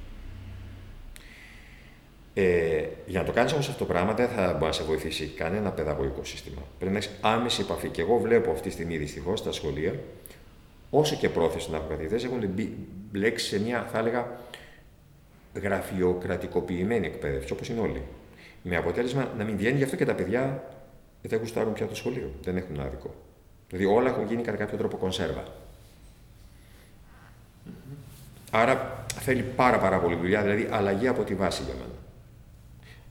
Ε, 2.34 2.84
για 3.06 3.20
να 3.20 3.26
το 3.26 3.32
κάνεις 3.32 3.52
όμως 3.52 3.68
αυτό 3.68 3.78
το 3.78 3.92
πράγμα, 3.92 4.14
δεν 4.14 4.28
θα 4.28 4.52
μπορεί 4.52 4.64
να 4.64 4.72
σε 4.72 4.82
βοηθήσει 4.82 5.26
κανένα 5.26 5.70
παιδαγωγικό 5.70 6.24
σύστημα. 6.24 6.62
Πρέπει 6.78 6.92
να 6.92 6.98
έχεις 6.98 7.10
άμεση 7.20 7.60
επαφή. 7.60 7.88
Και 7.88 8.00
εγώ 8.00 8.18
βλέπω 8.18 8.50
αυτή 8.50 8.68
τη 8.68 8.70
στιγμή 8.70 8.96
δυστυχώς 8.96 9.38
στα 9.38 9.52
σχολεία, 9.52 9.94
όσο 10.90 11.16
και 11.16 11.28
πρόθεση 11.28 11.70
να 11.70 11.76
έχουν 11.76 11.88
καθηγητές, 11.88 12.24
έχουν 12.24 12.50
μπλέξει 13.10 13.46
σε 13.46 13.60
μια, 13.60 13.88
θα 13.92 13.98
έλεγα, 13.98 14.40
γραφειοκρατικοποιημένη 15.62 17.06
εκπαίδευση, 17.06 17.52
όπως 17.52 17.68
είναι 17.68 17.80
όλοι. 17.80 18.02
Με 18.62 18.76
αποτέλεσμα 18.76 19.28
να 19.38 19.45
μην 19.45 19.57
βγαίνει, 19.57 19.76
γι' 19.76 19.85
αυτό 19.85 19.97
και 19.97 20.04
τα 20.04 20.14
παιδιά 20.14 20.62
δεν 21.23 21.38
γουστάρουν 21.38 21.73
πια 21.73 21.87
το 21.87 21.95
σχολείο. 21.95 22.31
Δεν 22.42 22.57
έχουν 22.57 22.81
άδικο. 22.81 23.14
Δηλαδή 23.69 23.95
όλα 23.95 24.09
έχουν 24.09 24.26
γίνει 24.26 24.42
κατά 24.42 24.57
κάποιο 24.57 24.78
τρόπο 24.78 24.97
κονσέρβα. 24.97 25.45
Άρα 28.50 29.04
θέλει 29.21 29.42
πάρα 29.42 29.78
πάρα 29.78 29.99
πολύ 29.99 30.16
δουλειά, 30.16 30.42
δηλαδή 30.42 30.69
αλλαγή 30.71 31.09
από 31.09 31.23
τη 31.23 31.35
βάση 31.35 31.62
για 31.62 31.75
μένα. 31.75 32.02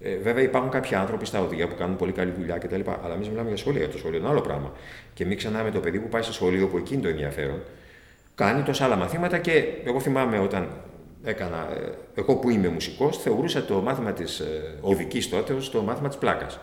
Ε, 0.04 0.18
βέβαια, 0.22 0.44
υπάρχουν 0.44 0.72
κάποιοι 0.72 0.96
άνθρωποι 0.96 1.26
στα 1.26 1.42
οδηγία 1.42 1.68
που 1.68 1.76
κάνουν 1.76 1.96
πολύ 1.96 2.12
καλή 2.12 2.32
δουλειά 2.32 2.58
κτλ. 2.58 2.82
Αλλά 3.04 3.14
εμείς 3.14 3.30
μιλάμε 3.30 3.48
για 3.48 3.58
σχολεία. 3.58 3.90
Το 3.90 3.98
σχολείο 3.98 4.20
είναι 4.20 4.28
άλλο 4.28 4.42
πράγμα. 4.42 4.72
Και 5.14 5.26
μην 5.26 5.38
ξεχνάμε 5.38 5.72
το 5.72 5.80
παιδί 5.80 6.00
που 6.00 6.10
πάει 6.10 6.22
στο 6.22 6.34
σχολείο 6.34 6.68
που 6.68 6.78
εκείνη 6.78 7.02
το 7.02 7.08
ενδιαφέρον, 7.08 7.60
κάνει 8.36 8.64
τόσα 8.64 8.86
άλλα 8.86 8.96
μαθήματα 8.96 9.38
και 9.38 9.64
εγώ 9.86 10.00
θυμάμαι 10.00 10.40
όταν 10.40 10.70
έκανα, 11.24 11.72
ε, 11.72 11.98
εγώ 12.16 12.36
που 12.36 12.50
είμαι 12.50 12.68
μουσικός, 12.68 13.18
θεωρούσα 13.18 13.66
το 13.66 13.82
μάθημα 13.82 14.14
της 14.14 14.40
ε, 14.40 14.78
οδικής 14.82 15.30
τότε 15.30 15.54
ως 15.54 15.70
το 15.70 15.82
μάθημα 15.82 16.08
της 16.08 16.18
πλάκας. 16.18 16.60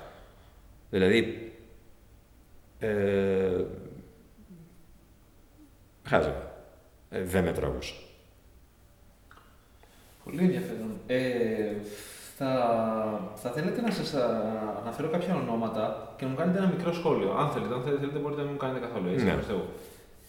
Δηλαδή, 0.91 1.53
ε, 2.79 3.65
χάζευα. 6.03 6.57
Ε, 7.11 7.23
δεν 7.23 7.45
με 7.45 7.53
τραβούσα. 7.53 7.95
Πολύ 10.25 10.43
ενδιαφέρον. 10.43 11.01
Ε, 11.07 11.73
θα, 12.37 13.33
θα 13.35 13.51
θέλετε 13.51 13.81
να 13.81 13.91
σας 13.91 14.15
αναφέρω 14.81 15.09
κάποια 15.09 15.35
ονόματα 15.35 16.15
και 16.19 16.25
να 16.25 16.31
μου 16.31 16.37
κάνετε 16.37 16.59
ένα 16.59 16.67
μικρό 16.67 16.93
σχόλιο. 16.93 17.33
Αν 17.33 17.51
θέλετε, 17.51 17.75
αν 17.75 17.83
θέλετε 17.83 18.19
μπορείτε 18.19 18.41
να 18.41 18.47
μην 18.47 18.53
μου 18.53 18.59
κάνετε 18.59 18.87
καθόλου. 18.87 19.09
Έτσι, 19.09 19.25
ναι. 19.25 19.37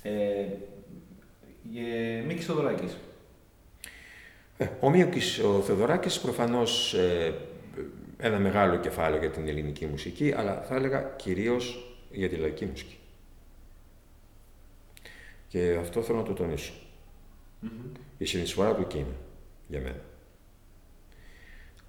Ε, 0.02 0.12
ε, 1.76 2.24
Μίκης 2.26 2.46
Θοδωράκης. 2.46 2.98
Ε, 4.62 4.68
ο 4.80 4.90
Μίωκης 4.90 5.40
ο 5.40 5.62
Θεοδωράκης 5.62 6.20
προφανώς 6.20 6.94
ε, 6.94 7.34
ένα 8.18 8.40
μεγάλο 8.40 8.78
κεφάλαιο 8.78 9.20
για 9.20 9.30
την 9.30 9.48
ελληνική 9.48 9.86
μουσική, 9.86 10.34
αλλά 10.38 10.62
θα 10.62 10.76
έλεγα 10.76 11.02
κυρίως 11.02 11.94
για 12.12 12.30
τη 12.30 12.36
λαϊκή 12.36 12.66
μουσική. 12.66 12.98
Και 15.48 15.78
αυτό 15.80 16.02
θέλω 16.02 16.18
να 16.18 16.24
το 16.24 16.34
τονισω 16.34 16.74
Η 18.18 18.26
συνεισφορά 18.26 18.76
του 18.76 18.82
εκεί 18.82 19.06
για 19.68 19.80
μένα. 19.80 20.02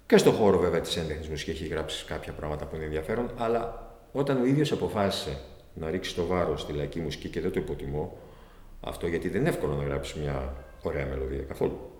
Και 0.05 0.17
στον 0.17 0.33
χώρο 0.33 0.59
βέβαια 0.59 0.81
της 0.81 0.97
έντεχνης 0.97 1.27
μουσικής 1.27 1.61
έχει 1.61 1.67
γράψει 1.67 2.05
κάποια 2.05 2.33
πράγματα 2.33 2.65
που 2.65 2.75
είναι 2.75 2.85
ενδιαφέρον, 2.85 3.31
αλλά 3.37 3.91
όταν 4.11 4.41
ο 4.41 4.45
ίδιος 4.45 4.71
αποφάσισε 4.71 5.37
να 5.73 5.89
ρίξει 5.89 6.15
το 6.15 6.25
βάρος 6.25 6.61
στη 6.61 6.73
λαϊκή 6.73 6.99
μουσική 6.99 7.29
και 7.29 7.41
δεν 7.41 7.51
το 7.51 7.59
υποτιμώ, 7.59 8.17
αυτό 8.81 9.07
γιατί 9.07 9.29
δεν 9.29 9.39
είναι 9.39 9.49
εύκολο 9.49 9.75
να 9.75 9.83
γράψεις 9.83 10.15
μια 10.15 10.53
ωραία 10.81 11.05
μελωδία 11.05 11.43
καθόλου. 11.43 11.90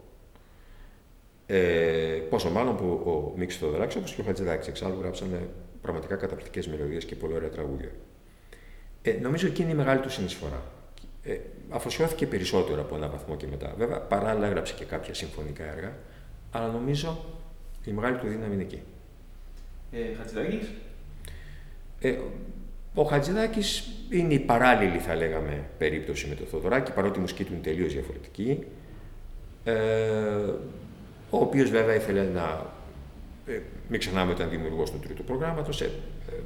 Ε, 1.54 2.22
πόσο 2.30 2.50
μάλλον 2.50 2.78
που 2.78 2.86
ο 2.86 3.34
Μίξ 3.38 3.56
Θοδωράκη 3.56 3.98
όπω 3.98 4.08
και 4.16 4.22
ο 4.22 4.24
Χατζηδάκης 4.24 4.68
εξάλλου 4.68 4.98
γράψανε 5.02 5.48
πραγματικά 5.82 6.16
καταπληκτικές 6.16 6.68
μελωδίες 6.68 7.06
και 7.06 7.16
πολύ 7.16 7.34
ωραία 7.34 7.50
τραγούδια. 7.50 7.90
Ε, 9.02 9.12
νομίζω 9.22 9.48
εκείνη 9.48 9.72
είναι 9.72 9.82
η 9.82 9.84
μεγάλη 9.84 10.00
του 10.00 10.10
συνεισφορά. 10.10 10.62
Ε, 11.24 11.38
αφοσιώθηκε 11.70 12.28
περισσότερο 12.28 12.82
από 12.82 12.96
ένα 12.96 13.08
βαθμό 13.08 13.36
και 13.36 13.48
μετά. 13.48 13.74
Βέβαια, 13.78 14.00
παράλληλα 14.00 14.48
έγραψε 14.48 14.74
και 14.74 14.86
κάποια 14.86 15.14
συμφωνικά 15.14 15.64
έργα, 15.64 15.98
αλλά 16.52 16.68
νομίζω 16.68 17.26
η 17.86 17.92
μεγάλη 17.92 18.18
του 18.18 18.28
δύναμη 18.28 18.54
είναι 18.54 18.64
εκεί. 18.64 18.82
Ε, 19.92 20.16
Χατζηδάκης; 20.18 20.72
Ε, 22.00 22.18
ο 22.94 23.04
Χατζηδάκης 23.04 23.90
είναι 24.10 24.34
η 24.34 24.40
παράλληλη, 24.40 24.98
θα 24.98 25.16
λέγαμε, 25.16 25.70
περίπτωση 25.78 26.28
με 26.28 26.36
τον 26.36 26.48
Θοδωράκη, 26.48 26.92
παρότι 26.92 27.18
η 27.18 27.22
μουσική 27.22 27.44
του 27.44 27.54
είναι 27.54 27.62
τελείως 27.62 27.94
διαφορετική. 27.94 28.64
Ε, 29.64 29.74
ο 31.32 31.38
οποίος 31.38 31.70
βέβαια 31.70 31.96
ήθελε 31.96 32.24
να. 32.24 32.66
Ε, 33.46 33.60
μην 33.88 34.00
ξεχνάμε 34.00 34.32
ότι 34.32 34.42
ήταν 34.42 34.52
δημιουργός 34.52 34.92
του 34.92 35.00
τρίτου 35.00 35.24
προγράμματος. 35.24 35.82
Ε, 35.82 35.90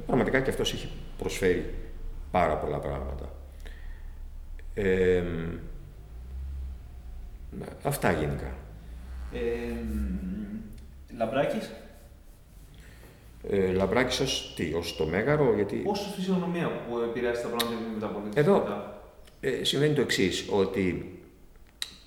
πραγματικά 0.06 0.40
και 0.40 0.50
αυτός 0.50 0.72
έχει 0.72 0.88
προσφέρει 1.18 1.74
πάρα 2.30 2.56
πολλά 2.56 2.78
πράγματα. 2.78 3.32
Ε, 4.74 5.22
αυτά 7.82 8.12
γενικά. 8.12 8.54
Ε, 9.32 9.38
Λαμπράκης; 11.16 11.70
Ε, 13.50 13.72
Λαμπράκης 13.72 14.20
ως 14.20 14.52
τι, 14.56 14.72
ως 14.74 14.96
το 14.96 15.06
μέγαρο, 15.06 15.54
γιατί... 15.54 15.82
Ως 15.86 16.12
φυσιονομία 16.16 16.68
που 16.68 16.98
επηρεάζει 16.98 17.42
τα 17.42 17.48
πράγματα 17.48 17.74
με 17.94 18.00
τα 18.00 18.06
πολιτικά. 18.06 18.40
Εδώ 18.40 18.64
ε, 19.40 19.64
συμβαίνει 19.64 19.94
το 19.94 20.00
εξής 20.00 20.46
ότι 20.50 21.18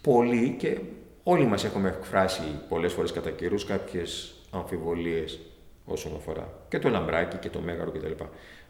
πολλοί 0.02 0.56
και 0.60 0.80
Όλοι 1.24 1.46
μας 1.46 1.64
έχουμε 1.64 1.90
εκφράσει 1.90 2.42
πολλές 2.70 2.94
φορές 2.94 3.12
κατά 3.12 3.30
καιρούς 3.30 3.66
κάποιες 3.66 4.34
αμφιβολίες 4.52 5.40
όσον 5.86 6.16
αφορά 6.16 6.54
και 6.70 6.80
το 6.80 6.90
λαμπράκι 6.90 7.38
και 7.38 7.50
το 7.50 7.60
μέγαρο 7.60 7.92
κτλ. 7.92 8.12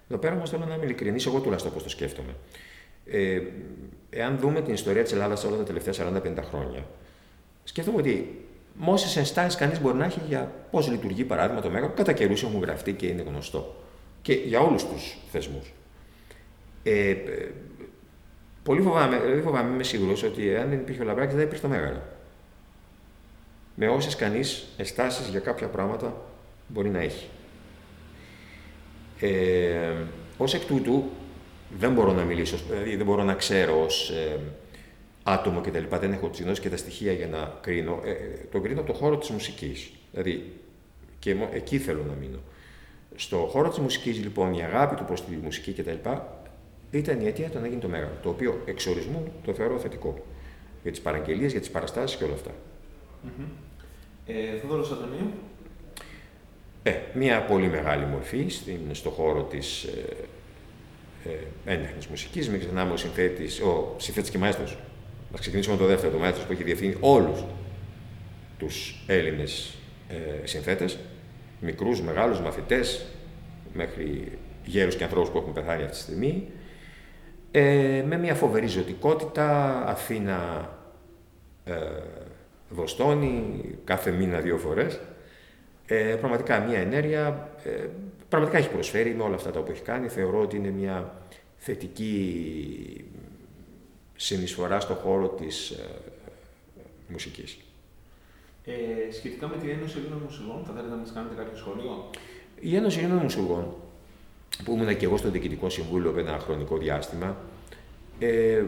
Εδώ 0.09 0.19
πέρα 0.19 0.35
όμως 0.35 0.49
θέλω 0.49 0.65
να 0.65 0.75
είμαι 0.75 0.85
ειλικρινής, 0.85 1.25
εγώ 1.25 1.39
τουλάχιστον 1.39 1.73
πώς 1.73 1.83
το 1.83 1.89
σκέφτομαι. 1.89 2.35
Ε, 3.05 3.41
εάν 4.09 4.37
δούμε 4.37 4.61
την 4.61 4.73
ιστορία 4.73 5.03
της 5.03 5.11
Ελλάδας 5.11 5.43
όλα 5.43 5.57
τα 5.57 5.63
τελευταία 5.63 5.93
40-50 5.93 6.43
χρόνια, 6.49 6.85
σκέφτομαι 7.63 7.97
ότι 7.97 8.45
με 8.73 8.91
όσε 8.91 9.19
ενστάσεις 9.19 9.55
κανείς 9.55 9.81
μπορεί 9.81 9.97
να 9.97 10.05
έχει 10.05 10.21
για 10.27 10.51
πώς 10.71 10.89
λειτουργεί 10.89 11.23
παράδειγμα 11.23 11.61
το 11.61 11.69
μέγαρο, 11.69 11.93
κατά 11.95 12.13
καιρούς 12.13 12.43
έχουν 12.43 12.61
γραφτεί 12.61 12.93
και 12.93 13.07
είναι 13.07 13.21
γνωστό. 13.21 13.75
Και 14.21 14.33
για 14.33 14.59
όλους 14.59 14.85
τους 14.85 15.17
θεσμούς. 15.31 15.73
Ε, 16.83 17.09
ε, 17.09 17.17
πολύ 18.63 18.81
φοβάμαι, 18.81 19.19
δηλαδή 19.19 19.41
φοβάμαι, 19.41 19.73
είμαι 19.73 19.83
σίγουρος 19.83 20.23
ότι 20.23 20.55
αν 20.55 20.69
δεν 20.69 20.79
υπήρχε 20.79 21.01
ο 21.01 21.05
Λαμπράκη 21.05 21.35
δεν 21.35 21.43
υπήρχε 21.43 21.61
το 21.61 21.67
μέγαρο 21.67 22.01
με 23.81 23.87
όσες 23.87 24.15
κανείς 24.15 24.67
εστάσεις 24.77 25.27
για 25.27 25.39
κάποια 25.39 25.67
πράγματα 25.67 26.21
μπορεί 26.67 26.89
να 26.89 26.99
έχει. 26.99 27.27
Ε, 29.19 29.93
ως 30.37 30.53
εκ 30.53 30.65
τούτου, 30.65 31.03
δεν 31.77 31.93
μπορώ 31.93 32.13
να 32.13 32.23
μιλήσω, 32.23 32.57
δηλαδή 32.69 32.95
δεν 32.95 33.05
μπορώ 33.05 33.23
να 33.23 33.33
ξέρω 33.33 33.83
ως 33.83 34.09
ε, 34.09 34.39
άτομο 35.23 35.61
και 35.61 35.71
τα 35.71 35.79
λοιπά, 35.79 35.99
δεν 35.99 36.13
έχω 36.13 36.27
τις 36.27 36.41
γνώσεις 36.41 36.59
και 36.59 36.69
τα 36.69 36.77
στοιχεία 36.77 37.11
για 37.11 37.27
να 37.27 37.57
κρίνω. 37.61 38.01
Ε, 38.05 38.13
το 38.51 38.59
κρίνω 38.59 38.79
από 38.79 38.91
το 38.91 38.97
χώρο 38.97 39.17
της 39.17 39.29
μουσικής, 39.29 39.91
δηλαδή 40.11 40.51
και 41.19 41.35
εκεί 41.53 41.77
θέλω 41.77 42.03
να 42.07 42.13
μείνω. 42.13 42.39
Στο 43.15 43.37
χώρο 43.37 43.69
της 43.69 43.77
μουσικής, 43.77 44.19
λοιπόν, 44.19 44.53
η 44.53 44.63
αγάπη 44.63 44.95
του 44.95 45.05
προς 45.05 45.25
τη 45.25 45.35
μουσική 45.35 45.71
και 45.71 45.83
τα 45.83 45.91
λοιπά, 45.91 46.41
ήταν 46.91 47.21
η 47.21 47.27
αιτία 47.27 47.49
του 47.49 47.59
να 47.59 47.67
γίνει 47.67 47.81
το 47.81 47.87
μέγαρο, 47.87 48.17
το 48.21 48.29
οποίο 48.29 48.61
εξορισμού 48.65 49.31
το 49.45 49.53
θεωρώ 49.53 49.79
θετικό. 49.79 50.25
Για 50.81 50.91
τις 50.91 51.01
παραγγελίες, 51.01 51.51
για 51.51 51.59
τις 51.59 51.69
παραστάσεις 51.69 52.17
και 52.17 52.23
όλα 52.23 52.33
αυτά. 52.33 52.51
Ε, 54.31 54.59
Θόδωρος 54.61 54.91
Αντωνίου. 54.91 55.31
Ε, 56.83 56.93
μια 57.13 57.41
πολύ 57.41 57.67
μεγάλη 57.67 58.05
μορφή 58.05 58.47
στην, 58.49 58.79
στο 58.91 59.09
χώρο 59.09 59.43
της 59.43 59.83
ε, 59.83 60.15
ε, 61.65 61.73
έντεχνης 61.73 62.07
μουσικής. 62.07 62.49
Μην 62.49 62.59
ξεχνάμε 62.59 62.91
ο 62.93 62.97
συνθέτης, 62.97 63.61
ο 63.61 63.95
συνθέτης 63.97 64.29
και 64.29 64.37
μαέστρος. 64.37 64.77
Να 65.31 65.37
ξεκινήσουμε 65.37 65.75
με 65.75 65.81
το 65.81 65.87
δεύτερο, 65.87 66.11
το 66.11 66.19
μαέστρος 66.19 66.45
που 66.45 66.51
έχει 66.51 66.63
διευθύνει 66.63 66.95
όλους 66.99 67.43
τους 68.57 69.03
Έλληνες 69.07 69.73
ε, 70.09 70.45
συνθέτες, 70.45 70.97
μικρούς, 71.61 72.01
μεγάλους, 72.01 72.39
μαθητές, 72.39 73.05
μέχρι 73.73 74.37
γέρους 74.65 74.95
και 74.95 75.03
ανθρώπους 75.03 75.29
που 75.29 75.37
έχουν 75.37 75.53
πεθάνει 75.53 75.83
αυτή 75.83 75.95
τη 75.95 76.01
στιγμή, 76.01 76.47
ε, 77.51 78.03
με 78.07 78.17
μια 78.17 78.35
φοβερή 78.35 78.67
ζωτικότητα, 78.67 79.81
Αθήνα, 79.87 80.69
ε, 81.65 81.73
Βοστόνη 82.69 83.61
κάθε 83.83 84.11
μήνα 84.11 84.39
δύο 84.39 84.57
φορές. 84.57 84.99
Ε, 85.85 86.15
πραγματικά 86.19 86.59
μια 86.59 86.79
ενέργεια, 86.79 87.49
ε, 87.63 87.87
πραγματικά 88.29 88.57
έχει 88.59 88.69
προσφέρει 88.69 89.13
με 89.13 89.23
όλα 89.23 89.35
αυτά 89.35 89.51
τα 89.51 89.59
που 89.59 89.71
έχει 89.71 89.81
κάνει. 89.81 90.07
Θεωρώ 90.07 90.41
ότι 90.41 90.55
είναι 90.55 90.69
μια 90.69 91.13
θετική 91.57 93.05
συνεισφορά 94.15 94.79
στο 94.79 94.93
χώρο 94.93 95.27
της 95.27 95.69
ε, 95.69 95.85
μουσικής. 97.07 97.57
Ε, 98.65 99.11
σχετικά 99.11 99.47
με 99.47 99.57
την 99.57 99.69
Ένωση 99.69 99.97
Ελλήνων 99.97 100.19
Μουσουργών, 100.23 100.63
θα 100.65 100.73
θέλετε 100.73 100.89
να 100.89 100.95
μας 100.95 101.11
κάνετε 101.13 101.35
κάποιο 101.35 101.57
σχόλιο; 101.57 102.09
Η 102.59 102.75
Ένωση 102.75 102.99
Ελλήνων 102.99 103.17
Μουσουργών, 103.17 103.73
που 104.63 104.71
ήμουν 104.71 104.97
και 104.97 105.05
εγώ 105.05 105.17
στο 105.17 105.29
Διοικητικό 105.29 105.69
Συμβούλιο 105.69 106.11
με 106.11 106.21
ένα 106.21 106.39
χρονικό 106.39 106.77
διάστημα, 106.77 107.37
ε, 108.19 108.63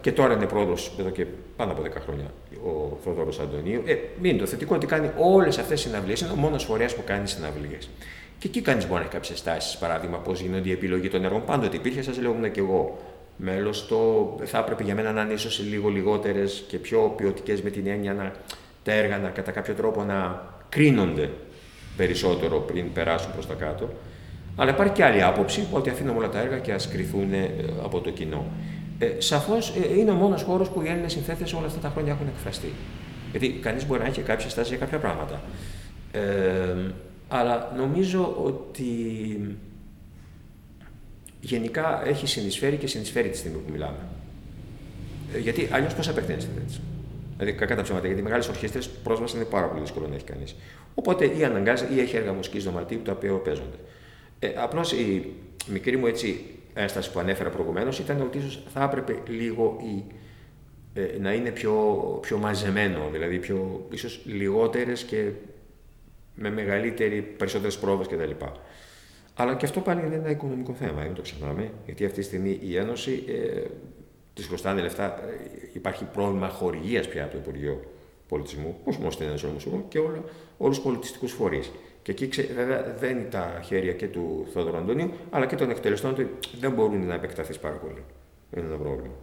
και 0.00 0.12
τώρα 0.12 0.34
είναι 0.34 0.46
πρόεδρος 0.46 0.96
εδώ 0.98 1.10
και 1.10 1.26
πάνω 1.56 1.72
από 1.72 1.82
10 1.82 1.86
χρόνια 2.04 2.30
ο 2.66 2.96
Θόδωρο 3.04 3.32
Αντωνίου. 3.40 3.82
Ε, 3.86 3.96
είναι 4.22 4.38
το 4.38 4.46
θετικό 4.46 4.74
ότι 4.74 4.86
κάνει 4.86 5.10
όλες 5.18 5.58
αυτές 5.58 5.80
τις 5.80 5.90
συναυλίες. 5.90 6.20
Είναι 6.20 6.30
ο 6.30 6.36
μόνος 6.36 6.64
φορέας 6.64 6.94
που 6.94 7.02
κάνει 7.04 7.28
συναυλίες. 7.28 7.88
Και 8.38 8.48
εκεί 8.48 8.60
κανείς 8.60 8.86
μπορεί 8.86 8.98
να 8.98 9.06
έχει 9.06 9.14
κάποιες 9.14 9.42
τάσει. 9.42 9.78
Παράδειγμα, 9.78 10.18
πώς 10.18 10.40
γίνεται 10.40 10.68
η 10.68 10.72
επιλογή 10.72 11.08
των 11.08 11.24
έργων. 11.24 11.44
Πάντοτε 11.44 11.76
υπήρχε, 11.76 12.02
σας 12.02 12.18
λέω, 12.18 12.30
ήμουν 12.30 12.50
και 12.50 12.60
εγώ 12.60 12.98
μέλος. 13.36 13.86
Το 13.86 14.36
θα 14.44 14.58
έπρεπε 14.58 14.82
για 14.82 14.94
μένα 14.94 15.12
να 15.12 15.22
είναι 15.22 15.32
ίσως 15.32 15.58
λίγο 15.70 15.88
λιγότερες 15.88 16.64
και 16.68 16.78
πιο 16.78 17.14
ποιοτικές 17.16 17.62
με 17.62 17.70
την 17.70 17.86
έννοια 17.86 18.12
να 18.12 18.32
τα 18.82 18.92
έργα 18.92 19.18
να, 19.18 19.28
κατά 19.28 19.50
κάποιο 19.50 19.74
τρόπο 19.74 20.02
να 20.02 20.46
κρίνονται 20.68 21.30
περισσότερο 21.96 22.58
πριν 22.58 22.92
περάσουν 22.92 23.32
προς 23.32 23.46
τα 23.46 23.54
κάτω. 23.54 23.88
Αλλά 24.56 24.70
υπάρχει 24.70 24.92
και 24.92 25.04
άλλη 25.04 25.22
άποψη 25.22 25.66
ότι 25.72 25.90
αφήνουμε 25.90 26.18
όλα 26.18 26.28
τα 26.28 26.40
έργα 26.40 26.58
και 26.58 26.72
ας 26.72 26.88
κρυθούν 26.88 27.32
ε, 27.32 27.50
από 27.82 28.00
το 28.00 28.10
κοινό. 28.10 28.44
Ε, 28.98 29.14
Σαφώς 29.18 29.70
ε, 29.70 29.98
είναι 29.98 30.10
ο 30.10 30.14
μόνος 30.14 30.42
χώρος 30.42 30.68
που 30.68 30.82
οι 30.82 30.88
Έλληνες 30.88 31.12
συνθέτε 31.12 31.56
όλα 31.56 31.66
αυτά 31.66 31.80
τα 31.80 31.88
χρόνια 31.88 32.12
έχουν 32.12 32.26
εκφραστεί. 32.26 32.72
Γιατί 33.30 33.48
κανείς 33.48 33.86
μπορεί 33.86 34.00
να 34.00 34.06
έχει 34.06 34.20
κάποια 34.20 34.48
στάση 34.48 34.68
για 34.68 34.78
κάποια 34.78 34.98
πράγματα. 34.98 35.40
Ε, 36.12 36.92
αλλά 37.28 37.72
νομίζω 37.76 38.36
ότι 38.42 38.84
γενικά 41.40 42.06
έχει 42.06 42.26
συνεισφέρει 42.26 42.76
και 42.76 42.86
συνεισφέρει 42.86 43.28
τη 43.28 43.36
στιγμή 43.36 43.58
που 43.58 43.72
μιλάμε. 43.72 43.98
Ε, 45.34 45.38
γιατί 45.38 45.68
αλλιώς 45.72 45.94
πώς 45.94 46.08
απεκτείνει 46.08 46.38
τη 46.38 46.44
συνθέτηση. 46.44 46.80
Δηλαδή, 47.38 47.56
κακά 47.56 47.76
τα 47.76 47.82
ψέματα, 47.82 48.06
γιατί 48.06 48.20
οι 48.20 48.24
μεγάλες 48.24 48.48
ορχήστρες 48.48 48.88
πρόσβαση 48.88 49.36
είναι 49.36 49.44
πάρα 49.44 49.66
πολύ 49.66 49.80
δύσκολο 49.80 50.08
να 50.08 50.14
έχει 50.14 50.24
κανείς. 50.24 50.56
Οπότε 50.94 51.24
ή 51.24 51.44
αναγκάζει 51.44 51.84
ή 51.94 52.00
έχει 52.00 52.16
έργα 52.16 52.32
μουσικής 52.32 52.64
δωματίου 52.64 53.00
τα 53.02 53.12
οποία 53.12 53.32
παίζονται. 53.32 53.76
Ε, 54.38 54.48
Απλώς 54.56 54.92
η 54.92 55.32
μικρή 55.66 55.96
μου 55.96 56.06
έτσι 56.06 56.44
ένσταση 56.76 57.12
που 57.12 57.18
ανέφερα 57.18 57.50
προηγουμένως 57.50 57.98
ήταν 57.98 58.20
ότι 58.20 58.38
ίσως 58.38 58.62
θα 58.72 58.82
έπρεπε 58.82 59.22
λίγο 59.28 59.76
η, 59.80 60.04
ε, 60.94 61.18
να 61.20 61.32
είναι 61.32 61.50
πιο, 61.50 61.72
πιο 62.22 62.38
μαζεμένο, 62.38 63.08
δηλαδή 63.12 63.38
πιο, 63.38 63.86
ίσως 63.90 64.20
λιγότερες 64.24 65.02
και 65.02 65.30
με 66.34 66.50
μεγαλύτερη, 66.50 67.22
περισσότερες 67.22 67.78
πρόβες 67.78 68.06
κτλ. 68.06 68.30
Αλλά 69.34 69.54
και 69.54 69.64
αυτό 69.64 69.80
πάλι 69.80 70.06
είναι 70.06 70.14
ένα 70.14 70.30
οικονομικό 70.30 70.72
θέμα, 70.72 71.02
μην 71.02 71.14
το 71.14 71.22
ξεχνάμε, 71.22 71.70
γιατί 71.84 72.04
αυτή 72.04 72.18
τη 72.18 72.24
στιγμή 72.24 72.58
η 72.62 72.76
Ένωση 72.76 73.24
ε, 73.28 73.62
της 74.34 74.46
χρωστάνε 74.46 74.80
λεφτά. 74.80 75.04
Ε, 75.04 75.34
υπάρχει 75.72 76.04
πρόβλημα 76.04 76.48
χορηγίας 76.48 77.08
πια 77.08 77.22
από 77.24 77.32
το 77.32 77.38
Υπουργείο 77.38 77.84
Πολιτισμού, 78.28 78.78
όχι 78.84 78.98
μόνο 78.98 79.10
στην 79.10 79.26
Ένωση 79.26 79.46
όμως, 79.46 79.66
και 79.88 79.98
όλους 80.58 80.76
τους 80.76 80.84
πολιτιστικούς 80.84 81.32
φορείς. 81.32 81.70
Και 82.06 82.24
εκεί 82.24 82.42
βέβαια 82.42 82.94
δεν 82.98 83.10
είναι 83.10 83.28
τα 83.30 83.60
χέρια 83.64 83.92
και 83.92 84.06
του 84.06 84.46
Θόδωρου 84.52 84.76
Αντωνίου, 84.76 85.12
αλλά 85.30 85.46
και 85.46 85.56
των 85.56 85.70
εκτελεστών 85.70 86.10
ότι 86.10 86.30
δεν 86.60 86.72
μπορούν 86.72 87.06
να 87.06 87.14
επεκταθείς 87.14 87.58
πάρα 87.58 87.76
πολύ. 87.76 88.04
Είναι 88.56 88.66
ένα 88.66 88.76
πρόβλημα. 88.76 89.14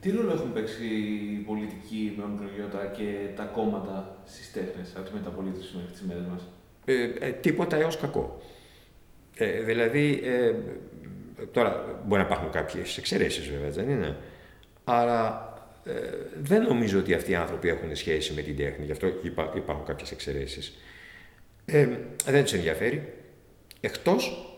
Τι 0.00 0.10
ρόλο 0.10 0.32
έχουν 0.32 0.52
παίξει 0.52 0.84
η 0.84 1.44
πολιτική 1.46 2.14
με 2.16 2.24
μικρογιώτα 2.28 2.86
και 2.86 3.28
τα 3.36 3.44
κόμματα 3.44 4.16
στις 4.24 4.52
τέχνες 4.52 4.92
από 4.96 5.08
τη 5.08 5.14
μεταπολίτευση 5.14 5.76
μέχρι 5.76 5.92
τις 5.92 6.02
μέρες 6.02 6.24
μας; 6.30 6.46
Ε, 6.84 7.10
ε, 7.18 7.30
τίποτα 7.30 7.76
έως 7.76 7.96
κακό. 7.96 8.40
Ε, 9.36 9.60
δηλαδή, 9.60 10.20
ε, 10.24 10.54
τώρα 11.52 12.00
μπορεί 12.06 12.20
να 12.20 12.26
υπάρχουν 12.26 12.50
κάποιες 12.50 12.98
εξαιρέσεις 12.98 13.48
βέβαια, 13.50 13.70
δεν 13.70 13.88
είναι. 13.88 14.16
Αλλά 14.84 15.52
ε, 15.84 15.92
δεν 16.40 16.62
νομίζω 16.62 16.98
ότι 16.98 17.14
αυτοί 17.14 17.30
οι 17.30 17.34
άνθρωποι 17.34 17.68
έχουν 17.68 17.96
σχέση 17.96 18.32
με 18.32 18.42
την 18.42 18.56
τέχνη, 18.56 18.84
γι' 18.84 18.92
αυτό 18.92 19.06
υπάρχουν 19.54 19.84
κάποιες 19.84 20.10
εξαιρέσεις. 20.10 20.78
Ε, 21.70 21.88
δεν 22.24 22.42
τους 22.42 22.52
ενδιαφέρει, 22.52 23.12
εκτός 23.80 24.52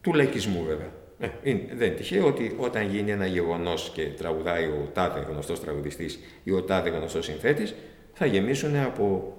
του 0.00 0.14
λαϊκισμού 0.14 0.64
βέβαια. 0.64 0.92
Ε, 1.18 1.28
είναι, 1.42 1.62
δεν 1.74 1.86
είναι 1.86 1.96
τυχαίο 1.96 2.26
ότι 2.26 2.56
όταν 2.58 2.88
γίνει 2.90 3.10
ένα 3.10 3.26
γεγονός 3.26 3.90
και 3.94 4.02
τραγουδάει 4.02 4.64
ο 4.64 4.90
τάδε 4.92 5.20
γνωστός 5.20 5.60
τραγουδιστής 5.60 6.18
ή 6.42 6.50
ο 6.50 6.62
τάδε 6.62 6.90
γνωστός 6.90 7.24
συνθέτης, 7.24 7.74
θα 8.12 8.26
γεμίσουν 8.26 8.76
από. 8.76 9.36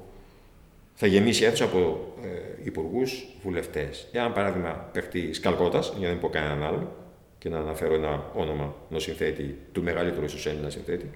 Θα 0.94 1.08
γεμίσει 1.08 1.44
αίθουσα 1.44 1.64
από 1.64 2.14
ε, 2.24 2.64
υπουργούς, 2.64 3.28
βουλευτές. 3.44 4.08
Εάν 4.12 4.34
παράδειγμα 4.34 4.90
παιχτεί 4.92 5.34
Σκαλκότας, 5.34 5.94
για 5.98 6.08
να 6.08 6.14
μην 6.14 6.22
πω 6.22 6.30
κανέναν 6.30 6.64
άλλο, 6.64 6.96
και 7.38 7.50
να 7.50 7.60
αναφέρω 7.60 7.94
ένα 7.94 8.32
όνομα 8.34 8.76
ενό 8.90 9.00
συνθέτη, 9.00 9.58
του 9.72 9.84
μεγαλύτερου 9.84 10.26
ίσως 10.26 10.46
Έλληνα 10.46 10.70
συνθέτη, 10.70 11.10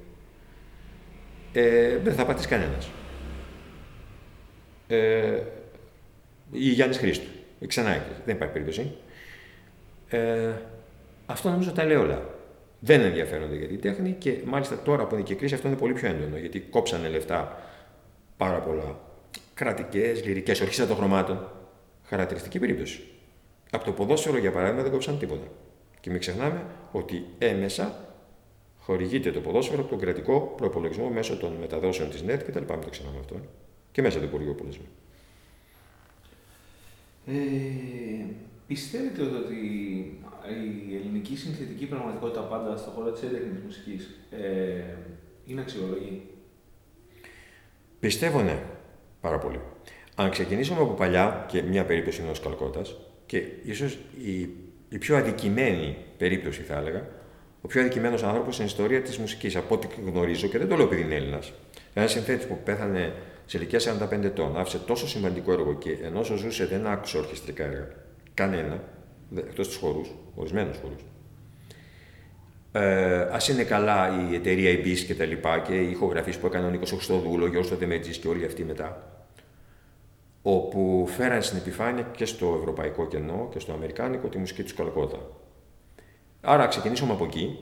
ε, 1.53 1.97
δεν 1.97 2.13
θα 2.13 2.25
πατήσει 2.25 2.47
κανένας. 2.47 2.89
Ε, 4.87 5.41
ή 6.53 6.69
Γιάννης 6.69 6.97
Χρήστου. 6.97 7.27
Ξανά 7.67 8.05
δεν 8.25 8.35
υπάρχει 8.35 8.53
περίπτωση. 8.53 8.91
Ε, 10.09 10.51
αυτό 11.25 11.49
νομίζω 11.49 11.71
τα 11.71 11.85
λέει 11.85 11.97
όλα. 11.97 12.29
Δεν 12.79 13.01
ενδιαφέρονται 13.01 13.55
για 13.55 13.67
την 13.67 13.81
τέχνη 13.81 14.15
και 14.19 14.37
μάλιστα 14.45 14.79
τώρα 14.79 15.05
που 15.05 15.15
είναι 15.15 15.23
και 15.23 15.35
κρίση 15.35 15.53
αυτό 15.53 15.67
είναι 15.67 15.77
πολύ 15.77 15.93
πιο 15.93 16.07
έντονο 16.07 16.37
γιατί 16.37 16.59
κόψανε 16.59 17.07
λεφτά 17.07 17.61
πάρα 18.37 18.59
πολλά. 18.59 18.99
Κρατικές, 19.53 20.25
λυρικές, 20.25 20.61
ορχήστρα 20.61 20.85
των 20.85 20.95
χρωμάτων. 20.95 21.51
Χαρακτηριστική 22.03 22.59
περίπτωση. 22.59 23.01
Από 23.71 23.85
το 23.85 23.91
ποδόσφαιρο 23.91 24.37
για 24.37 24.51
παράδειγμα 24.51 24.81
δεν 24.81 24.91
κόψαν 24.91 25.19
τίποτα. 25.19 25.47
Και 25.99 26.09
μην 26.09 26.19
ξεχνάμε 26.19 26.65
ότι 26.91 27.25
έμεσα 27.37 27.95
χορηγείται 28.79 29.31
το 29.31 29.39
ποδόσφαιρο 29.39 29.81
από 29.81 29.89
τον 29.89 29.99
κρατικό 29.99 30.53
προπολογισμό 30.57 31.09
μέσω 31.09 31.37
των 31.37 31.53
μεταδόσεων 31.59 32.09
της 32.09 32.21
ΝΕΤ 32.21 32.43
κτλ. 32.43 32.59
Μην 32.59 32.81
το 32.81 32.89
ξεχνάμε 32.89 33.17
αυτό. 33.19 33.35
Και 33.91 34.01
μέσα 34.01 34.19
του 34.19 34.25
Υπουργείου 34.25 34.55
Πολιτισμού. 34.55 34.85
Ε, 37.25 37.33
Πιστεύετε 38.67 39.21
ότι 39.21 39.55
η 40.89 40.95
ελληνική 40.95 41.37
συνθετική 41.37 41.85
πραγματικότητα 41.85 42.41
πάντα 42.41 42.77
στον 42.77 42.93
χώρο 42.93 43.11
της 43.11 43.21
έντεχνη 43.23 43.59
μουσικής 43.65 44.19
ε, 44.31 44.95
είναι 45.45 45.61
αξιολογή. 45.61 46.21
Πιστεύω 47.99 48.41
ναι, 48.41 48.63
πάρα 49.21 49.37
πολύ. 49.37 49.59
Αν 50.15 50.29
ξεκινήσουμε 50.29 50.79
από 50.79 50.93
παλιά 50.93 51.45
και 51.47 51.61
μια 51.61 51.85
περίπτωση 51.85 52.21
ενός 52.21 52.39
Καλκότας, 52.39 52.97
και 53.25 53.43
ίσως 53.63 53.97
η, 54.23 54.49
η 54.89 54.97
πιο 54.97 55.17
αδικημένη 55.17 55.97
περίπτωση 56.17 56.61
θα 56.61 56.77
έλεγα, 56.77 57.07
ο 57.61 57.67
πιο 57.67 57.81
αδικημένος 57.81 58.23
άνθρωπος 58.23 58.53
στην 58.53 58.65
ιστορία 58.65 59.01
της 59.01 59.17
μουσικής, 59.17 59.55
από 59.55 59.75
ό,τι 59.75 59.87
γνωρίζω 60.05 60.47
και 60.47 60.57
δεν 60.57 60.67
το 60.67 60.75
λέω 60.75 60.85
επειδή 60.85 61.01
είναι 61.01 61.15
Έλληνας. 61.15 61.53
Ένας 61.93 62.11
συνθέτης 62.11 62.45
που 62.45 62.59
πέθανε 62.63 63.13
σε 63.45 63.57
ηλικία 63.57 63.79
45 64.11 64.23
ετών, 64.23 64.57
άφησε 64.57 64.77
τόσο 64.77 65.07
σημαντικό 65.07 65.51
έργο 65.51 65.73
και 65.73 65.97
ενώ 66.03 66.23
ζούσε 66.23 66.65
δεν 66.65 66.87
άκουσε 66.87 67.17
ορχιστρικά 67.17 67.63
έργα 67.63 67.87
Κανένα, 68.33 68.83
εκτός 69.35 69.67
του 69.67 69.79
χώρου, 69.79 70.01
ορισμένους 70.35 70.77
χώρου. 70.77 70.95
Ε, 72.71 73.21
Α 73.21 73.37
είναι 73.49 73.63
καλά 73.63 74.29
η 74.29 74.35
εταιρεία 74.35 74.71
Ibis 74.71 74.97
και 74.97 75.15
τα 75.15 75.25
λοιπά 75.25 75.59
και 75.59 75.73
οι 75.73 75.89
ηχογραφίε 75.89 76.33
που 76.33 76.45
έκανε 76.45 76.65
ο 76.65 76.69
Νίκος 76.69 76.91
Οξτοδούλο, 76.91 77.47
Γιώργος 77.47 77.77
Δεμέτζη 77.77 78.19
και 78.19 78.27
όλοι 78.27 78.45
αυτοί 78.45 78.63
μετά. 78.63 79.17
Όπου 80.41 81.07
φέραν 81.15 81.41
στην 81.41 81.57
επιφάνεια 81.57 82.11
και 82.15 82.25
στο 82.25 82.55
ευρωπαϊκό 82.59 83.07
κενό 83.07 83.49
και 83.51 83.59
στο 83.59 83.73
αμερικάνικο 83.73 84.27
τη 84.27 84.37
μουσική 84.37 84.63
τους 84.63 84.73
Καλκότα. 84.73 85.19
Άρα 86.41 86.67
ξεκινήσουμε 86.67 87.13
από 87.13 87.25
εκεί 87.25 87.59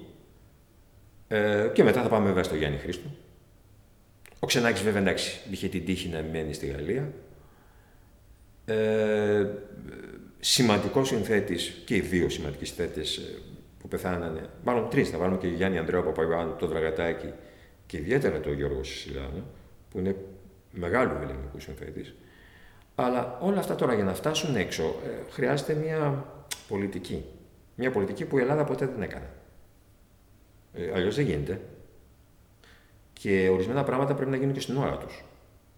ε, 1.27 1.69
και 1.73 1.83
μετά 1.83 2.01
θα 2.01 2.09
πάμε 2.09 2.25
βέβαια 2.25 2.43
στο 2.43 2.55
Γιάννη 2.55 2.77
Χρήστο. 2.77 3.09
Ο 4.43 4.47
Ξενάκης 4.47 4.81
βέβαια 4.81 5.01
εντάξει, 5.01 5.39
είχε 5.51 5.67
την 5.67 5.85
τύχη 5.85 6.09
να 6.09 6.23
μένει 6.31 6.53
στη 6.53 6.65
Γαλλία. 6.65 7.13
Ε, 8.65 9.47
σημαντικός 10.39 11.07
συνθέτης 11.07 11.81
και 11.85 11.95
οι 11.95 11.99
δύο 11.99 12.29
σημαντικοί 12.29 12.65
συνθέτες 12.65 13.17
ε, 13.17 13.21
που 13.79 13.87
πεθάνανε. 13.87 14.49
Μάλλον 14.63 14.89
τρεις, 14.89 15.09
θα 15.09 15.17
βάλουμε 15.17 15.37
και 15.37 15.47
Γιάννη 15.47 15.77
Ανδρέο 15.77 16.03
Παπαϊωάννου, 16.03 16.55
τον 16.55 16.69
Δραγατάκη 16.69 17.33
και 17.85 17.97
ιδιαίτερα 17.97 18.39
τον 18.39 18.53
Γιώργος 18.53 18.99
Σιλάνο, 18.99 19.43
που 19.89 19.99
είναι 19.99 20.15
μεγάλο 20.71 21.19
ελληνικό 21.21 21.59
συνθέτης. 21.59 22.13
Αλλά 22.95 23.37
όλα 23.41 23.59
αυτά 23.59 23.75
τώρα 23.75 23.93
για 23.93 24.03
να 24.03 24.13
φτάσουν 24.13 24.55
έξω 24.55 24.83
ε, 24.83 25.31
χρειάζεται 25.31 25.73
μια 25.73 26.25
πολιτική. 26.67 27.25
Μια 27.75 27.91
πολιτική 27.91 28.25
που 28.25 28.37
η 28.37 28.41
Ελλάδα 28.41 28.63
ποτέ 28.63 28.85
δεν 28.85 29.01
έκανε. 29.01 29.29
Ε, 30.73 30.91
Αλλιώς 30.95 31.15
δεν 31.15 31.25
γίνεται. 31.25 31.61
Και 33.21 33.49
ορισμένα 33.49 33.83
πράγματα 33.83 34.13
πρέπει 34.13 34.31
να 34.31 34.37
γίνουν 34.37 34.53
και 34.53 34.59
στην 34.59 34.77
ώρα 34.77 34.97
τους. 34.97 35.23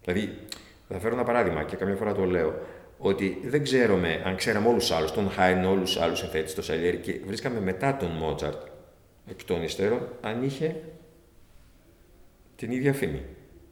Δηλαδή, 0.04 0.38
θα 0.88 0.98
φέρω 0.98 1.14
ένα 1.14 1.24
παράδειγμα 1.24 1.64
και 1.64 1.76
καμιά 1.76 1.96
φορά 1.96 2.14
το 2.14 2.24
λέω 2.24 2.54
ότι 2.98 3.40
δεν 3.44 3.62
ξέρουμε 3.62 4.22
αν 4.24 4.36
ξέραμε 4.36 4.68
όλους 4.68 4.86
του 4.86 4.94
άλλους, 4.94 5.12
τον 5.12 5.30
Χάιν, 5.30 5.64
όλους 5.64 5.94
του 5.94 6.02
άλλους 6.02 6.18
συνθέτε, 6.18 6.52
τον 6.52 6.64
Σαλιέρη 6.64 6.96
και 6.96 7.20
βρίσκαμε 7.26 7.60
μετά 7.60 7.96
τον 7.96 8.10
Μότσαρτ 8.10 8.66
εκ 9.30 9.44
των 9.44 9.62
υστέρων 9.62 10.08
αν 10.20 10.42
είχε 10.42 10.80
την 12.56 12.70
ίδια 12.70 12.92
φήμη, 12.92 13.22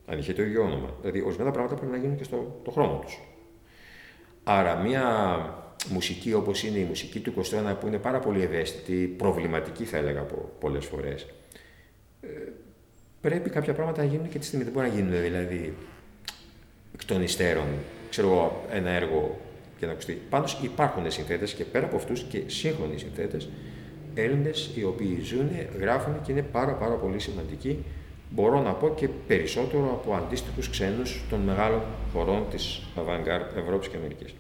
αν 0.07 0.19
είχε 0.19 0.33
το 0.33 0.43
ίδιο 0.43 0.63
όνομα. 0.63 0.95
Δηλαδή, 1.01 1.23
ορισμένα 1.23 1.51
πράγματα 1.51 1.75
πρέπει 1.75 1.93
να 1.93 1.99
γίνουν 1.99 2.17
και 2.17 2.25
στο 2.25 2.61
το 2.65 2.71
χρόνο 2.71 2.99
τους. 2.99 3.21
Άρα, 4.45 4.77
μια 4.77 5.07
μουσική 5.91 6.33
όπως 6.33 6.63
είναι 6.63 6.79
η 6.79 6.85
μουσική 6.85 7.21
του 7.21 7.31
21 7.31 7.77
που 7.81 7.87
είναι 7.87 7.99
πάρα 7.99 8.19
πολύ 8.19 8.43
ευαίσθητη, 8.43 9.07
προβληματική 9.07 9.85
θα 9.85 9.97
έλεγα 9.97 10.27
πολλές 10.59 10.85
φορές. 10.85 11.27
Ε, 13.23 13.29
πρέπει 13.29 13.51
κάποια 13.51 13.73
πράγματα 13.73 14.03
να 14.03 14.09
γίνουν 14.09 14.29
και 14.29 14.39
τη 14.39 14.45
στιγμή 14.45 14.65
δεν 14.65 14.73
μπορεί 14.73 14.89
να 14.89 14.95
γίνουν 14.95 15.21
δηλαδή 15.23 15.75
εκ 16.95 17.05
των 17.05 17.23
υστέρων 17.23 17.67
ξέρω 18.11 18.29
εγώ, 18.29 18.65
ένα 18.71 18.91
έργο 18.91 19.41
και 19.79 19.87
να 19.87 19.93
ακουστεί. 19.93 20.21
Πάντως 20.31 20.59
υπάρχουν 20.63 21.11
συνθέτες 21.11 21.53
και 21.53 21.65
πέρα 21.65 21.87
από 21.87 21.97
αυτούς 21.97 22.23
και 22.23 22.43
σύγχρονοι 22.47 22.99
συνθέτες, 22.99 23.49
Έλληνες 24.15 24.71
οι 24.75 24.85
οποίοι 24.85 25.21
ζουν, 25.23 25.51
γράφουν 25.79 26.23
και 26.23 26.33
είναι 26.33 26.43
πάρα, 26.43 26.73
πάρα 26.73 26.95
πολύ 26.95 27.19
σημαντικοί. 27.19 27.85
Μπορώ 28.31 28.61
να 28.63 28.73
πω 28.73 28.95
και 28.95 29.09
περισσότερο 29.09 29.91
από 29.91 30.15
αντίστοιχους 30.15 30.71
ξένους 30.71 31.25
των 31.31 31.41
μεγάλων 31.41 31.81
χωρών 32.13 32.45
της 32.51 32.83
Avantgarde 32.97 33.57
Ευρώπης 33.57 33.89
και 33.89 33.97
Αμερικής. 33.97 34.35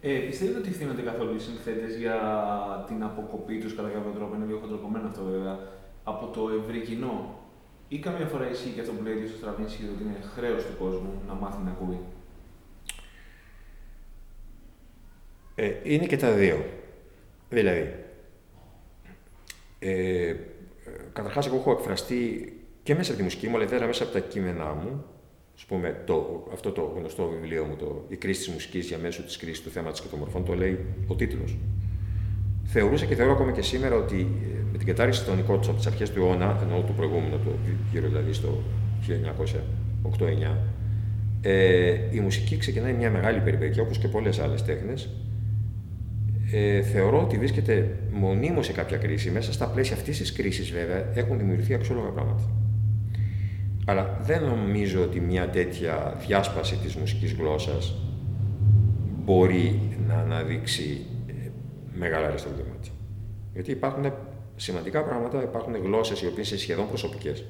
Ε, 0.00 0.10
πιστεύετε 0.10 0.58
ότι 0.58 0.68
ευθύνονται 0.68 1.02
καθόλου 1.02 1.34
οι 1.34 1.38
συνθέτες 1.40 1.96
για 1.96 2.16
την 2.88 3.02
αποκοπή 3.02 3.58
τους 3.58 3.74
κατά 3.74 3.88
κάποιο 3.88 4.10
τρόπο, 4.10 4.34
είναι 4.34 4.44
λίγο 4.44 4.58
χοντροκομμένο 4.58 5.06
αυτό 5.06 5.22
βέβαια, 5.30 5.58
από 6.04 6.26
το 6.26 6.40
ευρύ 6.60 6.80
κοινό, 6.80 7.45
ή 7.88 7.98
καμιά 7.98 8.26
φορά 8.26 8.50
ισχύει 8.50 8.70
και 8.70 8.80
αυτό 8.80 8.92
που 8.92 9.02
λέει 9.02 9.14
ο 9.14 9.26
Στραβίνσκι 9.38 9.82
ότι 9.94 10.02
είναι 10.02 10.18
χρέος 10.34 10.64
του 10.64 10.76
κόσμου 10.78 11.22
να 11.26 11.34
μάθει 11.34 11.62
να 11.64 11.70
ακούει; 11.70 11.98
Ε, 15.54 15.72
είναι 15.82 16.06
και 16.06 16.16
τα 16.16 16.32
δύο. 16.32 16.64
Δηλαδή, 17.50 17.94
ε, 19.78 20.34
καταρχάς 21.12 21.46
εγώ 21.46 21.56
έχω 21.56 21.70
εκφραστεί 21.70 22.52
και 22.82 22.94
μέσα 22.94 23.10
από 23.10 23.18
τη 23.18 23.24
μουσική 23.24 23.48
μου, 23.48 23.56
αλλά 23.56 23.86
μέσα 23.86 24.04
από 24.04 24.12
τα 24.12 24.20
κείμενά 24.20 24.74
μου, 24.74 25.04
ας 25.54 25.64
πούμε, 25.64 26.02
το, 26.06 26.48
αυτό 26.52 26.72
το 26.72 26.82
γνωστό 26.82 27.28
βιβλίο 27.28 27.64
μου, 27.64 27.76
το 27.76 28.04
«Η 28.08 28.16
κρίση 28.16 28.44
της 28.44 28.52
μουσικής 28.52 28.86
για 28.86 28.98
μέσω 28.98 29.22
της 29.22 29.36
κρίσης 29.36 29.62
του 29.62 29.70
θέματος 29.70 30.00
και 30.00 30.08
των 30.08 30.18
μορφών», 30.18 30.44
το 30.44 30.54
λέει 30.54 30.84
ο 31.06 31.14
τίτλος. 31.14 31.56
Θεωρούσα 32.66 33.04
και 33.04 33.14
θεωρώ 33.14 33.32
ακόμα 33.32 33.52
και 33.52 33.62
σήμερα 33.62 33.94
ότι 33.94 34.16
ε, 34.20 34.58
με 34.72 34.78
την 34.78 34.86
κατάρριξη 34.86 35.24
των 35.24 35.38
εικόνων 35.38 35.62
από 35.64 35.76
τις 35.76 35.86
αρχές 35.86 36.10
του 36.10 36.20
αιώνα, 36.20 36.58
ενώ 36.62 36.80
του 36.80 36.92
προηγούμενου, 36.92 37.38
το 37.44 37.50
γύρω 37.92 38.08
δηλαδή 38.08 38.32
στο 38.32 38.62
1908-9, 40.12 40.56
ε, 41.40 41.94
η 42.10 42.20
μουσική 42.20 42.56
ξεκινάει 42.56 42.92
μια 42.92 43.10
μεγάλη 43.10 43.40
περιπέτεια, 43.40 43.82
όπως 43.82 43.98
και 43.98 44.08
πολλές 44.08 44.38
άλλες 44.38 44.64
τέχνες. 44.64 45.08
Ε, 46.52 46.82
θεωρώ 46.82 47.22
ότι 47.22 47.38
βρίσκεται 47.38 47.98
μονίμως 48.12 48.66
σε 48.66 48.72
κάποια 48.72 48.96
κρίση. 48.96 49.30
Μέσα 49.30 49.52
στα 49.52 49.66
πλαίσια 49.66 49.96
αυτής 49.96 50.18
της 50.18 50.32
κρίσης, 50.32 50.70
βέβαια, 50.70 51.04
έχουν 51.14 51.38
δημιουργηθεί 51.38 51.74
αξιόλογα 51.74 52.08
πράγματα. 52.08 52.42
Αλλά 53.86 54.20
δεν 54.22 54.42
νομίζω 54.42 55.02
ότι 55.02 55.20
μια 55.20 55.48
τέτοια 55.48 56.16
διάσπαση 56.26 56.76
της 56.76 56.94
μουσικής 56.94 57.32
γλώσσας 57.32 57.94
μπορεί 59.24 59.80
να 60.08 60.14
αναδείξει 60.14 61.06
ε, 61.96 61.98
μεγάλα 61.98 62.26
αριστοτήματα. 62.26 62.88
Γιατί 63.52 63.70
υπάρχουν 63.70 64.12
σημαντικά 64.56 65.02
πράγματα, 65.04 65.42
υπάρχουν 65.42 65.76
γλώσσες 65.76 66.22
οι 66.22 66.26
οποίες 66.26 66.50
είναι 66.50 66.58
σχεδόν 66.58 66.88
προσωπικές. 66.88 67.44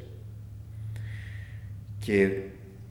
Και 1.98 2.30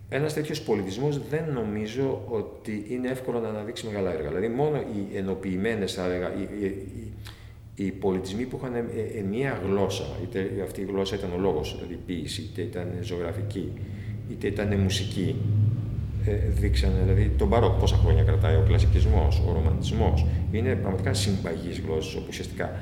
ένας 0.09 0.33
τέτοιος 0.33 0.61
πολιτισμός 0.61 1.27
δεν 1.29 1.43
νομίζω 1.53 2.25
ότι 2.29 2.85
είναι 2.89 3.09
εύκολο 3.09 3.39
να 3.39 3.47
αναδείξει 3.47 3.85
μεγάλα 3.85 4.13
έργα. 4.13 4.27
Δηλαδή 4.27 4.47
μόνο 4.47 4.77
οι 4.77 5.17
ενοποιημένες, 5.17 5.93
θα 5.93 6.05
έλεγα, 6.05 6.33
οι, 6.33 6.41
οι, 6.41 7.13
οι 7.75 7.91
πολιτισμοί 7.91 8.45
που 8.45 8.59
είχαν 8.61 8.75
ε, 8.75 8.85
ε, 9.17 9.21
μία 9.21 9.61
γλώσσα, 9.65 10.05
είτε 10.23 10.51
αυτή 10.63 10.81
η 10.81 10.85
γλώσσα 10.85 11.15
ήταν 11.15 11.31
ο 11.33 11.37
λόγος, 11.37 11.75
δηλαδή 11.75 11.99
ποίηση, 12.05 12.41
είτε 12.41 12.61
ήταν 12.61 12.87
ζωγραφική, 13.01 13.71
είτε 14.29 14.47
ήταν 14.47 14.79
μουσική, 14.79 15.35
ε, 15.35 15.74
δείξανε, 16.49 16.93
δηλαδή 17.03 17.31
τον 17.37 17.47
μπαρόκ, 17.47 17.79
πόσα 17.79 17.95
χρόνια 17.95 18.23
κρατάει 18.23 18.55
ο 18.55 18.63
κλασικισμός, 18.67 19.41
ο 19.47 19.53
ρομαντισμός. 19.53 20.25
Είναι 20.51 20.75
πραγματικά 20.75 21.13
συμπαγείς 21.13 21.79
γλώσσες, 21.79 22.15
όπου 22.15 22.25
ουσιαστικά 22.29 22.79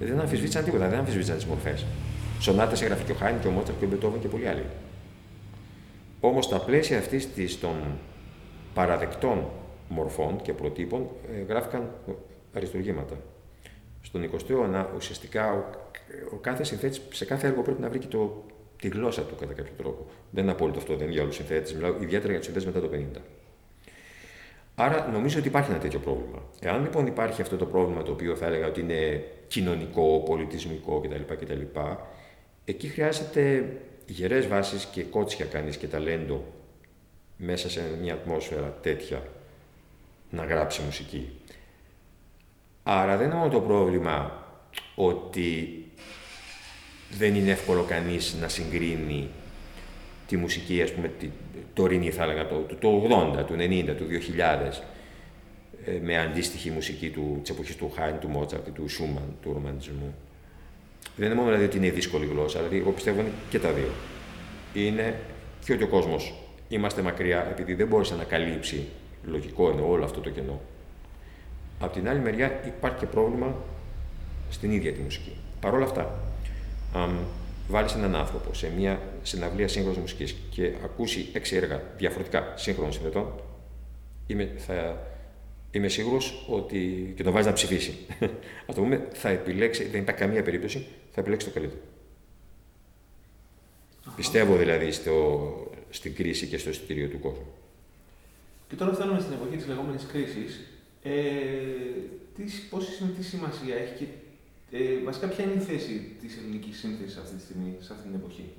δεν 0.00 0.20
αμφισβήτησαν 0.20 0.64
τίποτα, 0.64 0.88
δεν 0.88 0.98
αμφισβήτησαν 0.98 1.36
τις 1.36 1.44
μορφές. 1.44 1.84
Σονάτες 2.40 2.82
έγραφε 2.82 3.04
και 3.04 3.12
ο 3.12 3.14
Χάιν 3.14 3.40
και 3.40 3.46
ο 3.46 3.50
Μότσαρτ 3.50 3.78
και 3.78 3.84
ο 3.84 3.88
Μπετόβεν 3.88 4.20
και 4.20 4.28
πολλοί 4.28 4.48
άλλοι. 4.48 4.64
Όμως 6.20 6.44
στα 6.44 6.58
πλαίσια 6.58 6.98
αυτής 6.98 7.60
των 7.60 7.74
παραδεκτών 8.74 9.44
μορφών 9.88 10.42
και 10.42 10.52
προτύπων 10.52 11.06
ε, 11.34 11.42
γράφηκαν 11.48 11.90
αριστουργήματα. 12.54 13.14
Στον 14.00 14.30
20ο 14.32 14.50
αιώνα 14.50 14.90
ουσιαστικά 14.96 15.52
ο, 15.52 15.64
ο 16.32 16.36
κάθε 16.36 16.64
συνθέτης 16.64 17.00
σε 17.12 17.24
κάθε 17.24 17.46
έργο 17.46 17.62
πρέπει 17.62 17.80
να 17.80 17.88
βρει 17.88 17.98
και 17.98 18.06
το, 18.06 18.44
τη 18.80 18.88
γλώσσα 18.88 19.22
του 19.22 19.34
κατά 19.40 19.52
κάποιο 19.52 19.72
τρόπο. 19.76 20.06
Δεν 20.30 20.42
είναι 20.42 20.52
απόλυτο 20.52 20.78
αυτό, 20.78 20.92
δεν 20.92 21.02
είναι 21.02 21.12
για 21.12 21.22
όλους 21.22 21.36
του 21.36 21.42
συνθέτες. 21.42 21.74
Μιλάω 21.74 21.94
ιδιαίτερα 22.00 22.32
για 22.32 22.40
τους 22.40 22.44
συνθέτες 22.44 22.74
μετά 22.74 22.80
το 22.80 23.18
50. 23.18 23.20
Άρα 24.74 25.08
νομίζω 25.12 25.38
ότι 25.38 25.48
υπάρχει 25.48 25.70
ένα 25.70 25.80
τέτοιο 25.80 25.98
πρόβλημα. 25.98 26.42
Εάν 26.60 26.82
λοιπόν 26.82 27.06
υπάρχει 27.06 27.42
αυτό 27.42 27.56
το 27.56 27.66
πρόβλημα 27.66 28.02
το 28.02 28.12
οποίο 28.12 28.36
θα 28.36 28.46
έλεγα 28.46 28.66
ότι 28.66 28.80
είναι 28.80 29.24
κοινωνικό, 29.48 30.22
πολιτισμικό 30.26 31.00
κτλ. 31.00 31.34
κτλ 31.34 31.60
εκεί 32.64 32.88
χρειάζεται 32.88 33.72
γερές 34.06 34.46
βάσεις 34.46 34.84
και 34.84 35.02
κότσια 35.02 35.46
κανείς 35.46 35.76
και 35.76 35.86
ταλέντο 35.86 36.44
μέσα 37.36 37.70
σε 37.70 37.82
μια 38.00 38.14
ατμόσφαιρα 38.14 38.78
τέτοια 38.82 39.22
να 40.30 40.44
γράψει 40.44 40.82
μουσική. 40.82 41.38
Άρα 42.82 43.16
δεν 43.16 43.26
είναι 43.26 43.34
μόνο 43.34 43.50
το 43.50 43.60
πρόβλημα 43.60 44.46
ότι 44.94 45.83
δεν 47.18 47.34
είναι 47.34 47.50
εύκολο 47.50 47.82
κανείς 47.82 48.36
να 48.40 48.48
συγκρίνει 48.48 49.28
τη 50.28 50.36
μουσική, 50.36 50.82
ας 50.82 50.92
πούμε, 50.92 51.08
τη 51.08 51.30
τωρινή 51.74 52.10
θα 52.10 52.22
έλεγα, 52.22 52.46
το, 52.46 52.66
το 52.78 53.08
80, 53.40 53.44
του 53.46 53.54
90, 53.58 53.94
του 53.96 54.06
2000, 54.38 54.82
ε, 55.84 55.98
με 56.02 56.18
αντίστοιχη 56.18 56.70
μουσική 56.70 57.10
του, 57.10 57.38
της 57.42 57.50
εποχής 57.50 57.76
του 57.76 57.92
Χάιν, 57.94 58.18
του 58.18 58.28
Μότσαρτ, 58.28 58.68
του 58.68 58.88
Σούμαν, 58.88 59.36
του 59.42 59.52
ρομαντισμού. 59.52 60.14
Δεν 61.16 61.26
είναι 61.26 61.34
μόνο 61.34 61.46
δηλαδή 61.46 61.64
ότι 61.64 61.76
είναι 61.76 61.90
δύσκολη 61.90 62.26
γλώσσα, 62.26 62.58
δηλαδή 62.58 62.78
εγώ 62.78 62.90
πιστεύω 62.90 63.20
είναι 63.20 63.30
και 63.50 63.58
τα 63.58 63.70
δύο. 63.72 63.90
Είναι 64.74 65.20
και 65.64 65.72
ότι 65.72 65.82
ο 65.82 65.88
κόσμος 65.88 66.34
είμαστε 66.68 67.02
μακριά 67.02 67.46
επειδή 67.50 67.74
δεν 67.74 67.86
μπόρεσε 67.86 68.14
να 68.14 68.24
καλύψει, 68.24 68.88
λογικό 69.24 69.70
είναι 69.70 69.80
όλο 69.80 70.04
αυτό 70.04 70.20
το 70.20 70.30
κενό. 70.30 70.60
Απ' 71.80 71.92
την 71.92 72.08
άλλη 72.08 72.20
μεριά 72.20 72.60
υπάρχει 72.66 72.98
και 72.98 73.06
πρόβλημα 73.06 73.54
στην 74.50 74.70
ίδια 74.70 74.92
τη 74.92 75.00
μουσική. 75.00 75.32
Παρ' 75.60 75.74
όλα 75.74 75.84
αυτά, 75.84 76.00
αν 76.00 76.33
βάλεις 77.68 77.92
έναν 77.92 78.14
άνθρωπο 78.16 78.54
σε 78.54 78.72
μια 78.76 79.00
συναυλία 79.22 79.68
σύγχρονης 79.68 79.98
μουσικής 79.98 80.36
και 80.50 80.72
ακούσει 80.84 81.28
έξι 81.32 81.56
έργα 81.56 81.82
διαφορετικά 81.96 82.52
σύγχρονων 82.56 82.92
συνδετών, 82.92 83.32
είμαι, 84.26 84.52
θα 84.56 85.02
είμαι 85.70 85.88
σίγουρος 85.88 86.46
ότι. 86.48 87.12
και 87.16 87.22
τον 87.22 87.32
βάζεις 87.32 87.46
να 87.46 87.52
ψηφίσει. 87.52 87.98
Α 88.70 88.74
το 88.74 88.80
πούμε, 88.80 89.08
θα 89.12 89.28
επιλέξει, 89.28 89.84
δεν 89.84 90.00
υπάρχει 90.00 90.20
καμία 90.20 90.42
περίπτωση, 90.42 90.86
θα 91.12 91.20
επιλέξει 91.20 91.46
το 91.46 91.52
καλύτερο. 91.52 91.80
Πιστεύω 94.16 94.56
δηλαδή 94.56 94.92
στο, 94.92 95.70
στην 95.90 96.14
κρίση 96.14 96.46
και 96.46 96.58
στο 96.58 96.70
εισιτήριο 96.70 97.08
του 97.08 97.18
κόσμου. 97.18 97.46
Και 98.68 98.74
τώρα 98.74 98.92
φτάνουμε 98.92 99.20
στην 99.20 99.32
εποχή 99.32 99.56
της 99.56 99.66
λεγόμενης 99.66 100.06
κρίσης. 100.12 100.60
Ε, 101.02 101.10
πόση 102.70 103.04
τι 103.16 103.24
σημασία 103.24 103.74
έχει 103.74 103.94
και 103.98 104.04
ε, 104.76 105.04
βασικά 105.04 105.26
ποια 105.26 105.44
είναι 105.44 105.54
η 105.54 105.64
θέση 105.64 106.16
της 106.20 106.36
ελληνικής 106.36 106.78
σύνθεσης 106.78 107.16
αυτή 107.16 107.36
τη 107.36 107.42
στιγμή, 107.42 107.76
σε 107.80 107.92
αυτή 107.92 108.06
την 108.08 108.14
εποχή; 108.14 108.52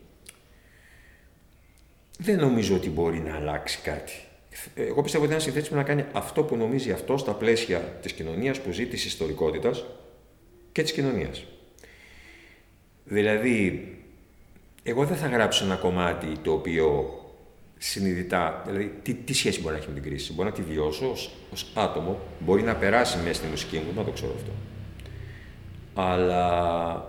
Δεν 2.18 2.40
νομίζω 2.40 2.76
ότι 2.76 2.90
μπορεί 2.90 3.20
να 3.20 3.36
αλλάξει 3.36 3.80
κάτι. 3.84 4.14
Εγώ 4.76 5.02
πιστεύω 5.02 5.24
ότι 5.24 5.34
ένα 5.34 5.42
συνθέτη 5.42 5.70
πρέπει 5.70 5.82
να 5.82 5.96
κάνει 5.96 6.06
αυτό 6.14 6.44
που 6.44 6.56
νομίζει 6.56 6.92
αυτός 6.92 7.22
στα 7.22 7.34
πλαίσια 7.34 7.80
της 7.80 8.14
κοινωνίας 8.14 8.62
που 8.62 8.72
ζει, 8.72 8.86
της 8.86 9.06
ιστορικότητας 9.06 9.86
και 10.72 10.82
της 10.82 10.92
κοινωνίας. 10.92 11.46
Δηλαδή, 13.04 13.88
εγώ 14.84 15.06
δεν 15.06 15.18
θα 15.18 15.28
γράψω 15.28 15.66
ένα 15.66 15.76
κομμάτι 15.76 16.38
το 16.42 16.52
οποίο 16.52 17.20
συνειδητά, 17.78 18.64
δηλαδή 18.66 18.94
τι, 19.02 19.14
τι 19.14 19.34
σχέση 19.34 19.62
μπορεί 19.62 19.74
να 19.74 19.80
έχει 19.80 19.90
με 19.90 19.94
την 19.94 20.04
κρίση. 20.04 20.34
Μπορεί 20.34 20.50
να 20.50 20.56
τη 20.56 20.62
βιώσω 20.62 21.12
ως, 21.52 21.72
άτομο, 21.74 22.20
μπορεί 22.40 22.62
να 22.62 22.76
περάσει 22.76 23.18
μέσα 23.18 23.34
στη 23.34 23.48
μουσική 23.48 23.78
μου, 23.78 23.94
να 23.96 24.04
το 24.04 24.12
ξέρω 24.12 24.34
αυτό. 24.36 24.52
Αλλά 25.96 27.06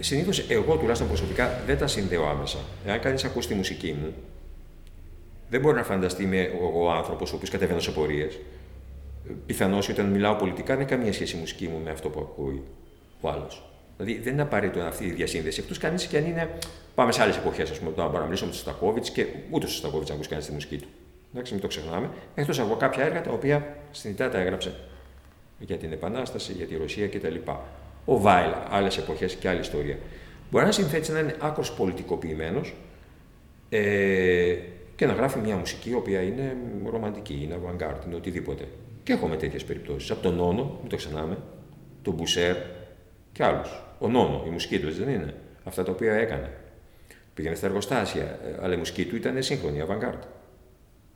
συνήθως 0.00 0.38
εγώ 0.48 0.76
τουλάχιστον 0.76 1.08
προσωπικά 1.08 1.62
δεν 1.66 1.78
τα 1.78 1.86
συνδέω 1.86 2.28
άμεσα. 2.28 2.58
Εάν 2.86 3.00
κανείς 3.00 3.24
ακούσει 3.24 3.48
τη 3.48 3.54
μουσική 3.54 3.96
μου, 4.00 4.14
δεν 5.48 5.60
μπορεί 5.60 5.76
να 5.76 5.82
φανταστεί 5.82 6.26
με 6.26 6.40
εγώ 6.40 6.90
άνθρωπος 6.90 7.32
ο 7.32 7.36
οποίος 7.36 7.50
κατεβαίνω 7.50 7.80
σε 7.80 7.90
πορείε. 7.90 8.28
Πιθανώς 9.46 9.88
όταν 9.88 10.06
μιλάω 10.06 10.34
πολιτικά 10.34 10.76
δεν 10.76 10.84
έχει 10.86 10.94
καμία 10.94 11.12
σχέση 11.12 11.36
η 11.36 11.38
μουσική 11.38 11.68
μου 11.68 11.80
με 11.84 11.90
αυτό 11.90 12.08
που 12.08 12.20
ακούει 12.20 12.62
ο 13.20 13.28
άλλος. 13.28 13.62
Δηλαδή 13.96 14.20
δεν 14.22 14.32
είναι 14.32 14.42
απαραίτητο 14.42 14.84
αυτή 14.84 15.04
η 15.04 15.10
διασύνδεση. 15.10 15.60
Εκτός 15.60 15.78
κανεί 15.78 16.02
και 16.02 16.16
αν 16.16 16.26
είναι. 16.26 16.50
Πάμε 16.94 17.12
σε 17.12 17.22
άλλες 17.22 17.36
εποχές, 17.36 17.70
ας 17.70 17.78
πούμε. 17.78 17.90
Τώρα 17.90 18.02
μπορούμε 18.02 18.18
να 18.18 18.24
μιλήσουμε 18.24 18.50
με 18.50 18.56
τον 18.56 18.64
Στακόβιτς 18.64 19.10
και 19.10 19.26
ούτε 19.50 19.66
ο 19.66 19.68
Στακόβιτς 19.68 20.08
να 20.08 20.14
ακούσει 20.14 20.28
κανείς 20.28 20.46
τη 20.46 20.52
μουσική 20.52 20.76
του. 20.76 20.88
Εντάξει, 21.32 21.52
μην 21.52 21.62
το 21.62 21.68
ξεχνάμε. 21.68 22.10
Εκτός 22.34 22.60
από 22.60 22.74
κάποια 22.74 23.04
έργα 23.04 23.20
τα 23.20 23.30
οποία 23.30 23.76
συνειδητά 23.90 24.28
τα 24.28 24.38
έγραψε 24.38 24.74
για 25.66 25.76
την 25.76 25.92
Επανάσταση, 25.92 26.52
για 26.52 26.66
τη 26.66 26.76
Ρωσία 26.76 27.08
κτλ. 27.08 27.34
Ο 28.04 28.20
Βάιλ, 28.20 28.50
άλλες 28.70 28.98
εποχές 28.98 29.34
και 29.34 29.48
άλλη 29.48 29.60
ιστορία. 29.60 29.96
Μπορεί 30.50 30.64
να 30.64 30.72
συνθέτει 30.72 31.12
να 31.12 31.18
είναι 31.18 31.34
άκρος 31.40 31.72
πολιτικοποιημένος 31.72 32.74
ε, 33.68 34.56
και 34.96 35.06
να 35.06 35.12
γράφει 35.12 35.38
μια 35.38 35.56
μουσική 35.56 35.90
η 35.90 35.94
οποία 35.94 36.22
είναι 36.22 36.56
ρομαντική, 36.84 37.40
είναι 37.42 37.58
avant-garde, 37.62 38.06
είναι 38.06 38.14
οτιδήποτε. 38.14 38.68
Και 39.02 39.12
έχουμε 39.12 39.36
τέτοιες 39.36 39.64
περιπτώσεις. 39.64 40.10
Από 40.10 40.22
τον 40.22 40.34
Νόνο, 40.34 40.78
μην 40.80 40.90
το 40.90 40.96
ξεχνάμε, 40.96 41.38
τον 42.02 42.14
Μπουσέρ 42.14 42.56
και 43.32 43.44
άλλους. 43.44 43.82
Ο 43.98 44.08
Νόνο, 44.08 44.44
η 44.46 44.50
μουσική 44.50 44.78
του 44.78 44.92
δεν 44.92 45.08
είναι; 45.08 45.34
Αυτά 45.64 45.82
τα 45.82 45.92
οποία 45.92 46.14
έκανε. 46.14 46.50
Πήγαινε 47.34 47.54
στα 47.54 47.66
εργοστάσια, 47.66 48.22
ε, 48.22 48.58
αλλά 48.62 48.74
η 48.74 48.76
μουσική 48.76 49.04
του 49.04 49.16
ήταν 49.16 49.42
σύγχρονη, 49.42 49.84
avant-garde. 49.88 50.26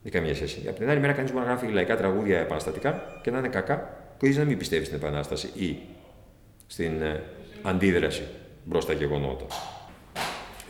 Δεν 0.03 0.11
καμία 0.11 0.35
σχέση. 0.35 0.63
Από 0.67 0.77
την 0.77 0.89
άλλη 0.89 0.99
μέρα, 0.99 1.13
κανείς 1.13 1.31
μπορεί 1.31 1.45
να 1.45 1.51
γράφει 1.51 1.67
λαϊκά 1.67 1.97
τραγούδια 1.97 2.39
επαναστατικά 2.39 3.19
και 3.23 3.31
να 3.31 3.37
είναι 3.37 3.47
κακά, 3.47 4.06
χωρί 4.19 4.33
να 4.33 4.43
μην 4.43 4.57
πιστεύεις 4.57 4.87
στην 4.87 4.99
επανάσταση 4.99 5.49
ή 5.53 5.77
στην 6.67 7.01
ε, 7.01 7.23
αντίδραση 7.61 8.23
μπρος 8.63 8.83
στα 8.83 8.93
γεγονότα. 8.93 9.45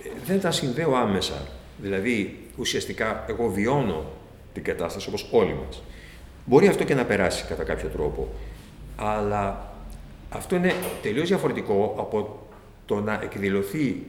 Ε, 0.04 0.10
δεν 0.26 0.42
τα 0.42 0.52
συνδέω 0.52 0.96
άμεσα. 0.96 1.48
Δηλαδή, 1.78 2.40
ουσιαστικά, 2.58 3.26
εγώ 3.28 3.50
βιώνω 3.50 4.06
την 4.54 4.64
κατάσταση 4.64 5.08
όπως 5.08 5.30
όλοι 5.32 5.54
μας. 5.66 5.82
Μπορεί 6.46 6.68
αυτό 6.68 6.84
και 6.84 6.96
να 6.96 7.06
περάσει 7.06 7.46
κατά 7.46 7.64
κάποιο 7.64 7.90
τρόπο, 7.90 8.28
αλλά 8.96 9.74
αυτό 10.30 10.56
είναι 10.56 10.74
τελείως 11.02 11.28
διαφορετικό 11.28 11.96
από 11.98 12.40
το 12.86 13.00
να 13.00 13.20
εκδηλωθεί 13.24 14.04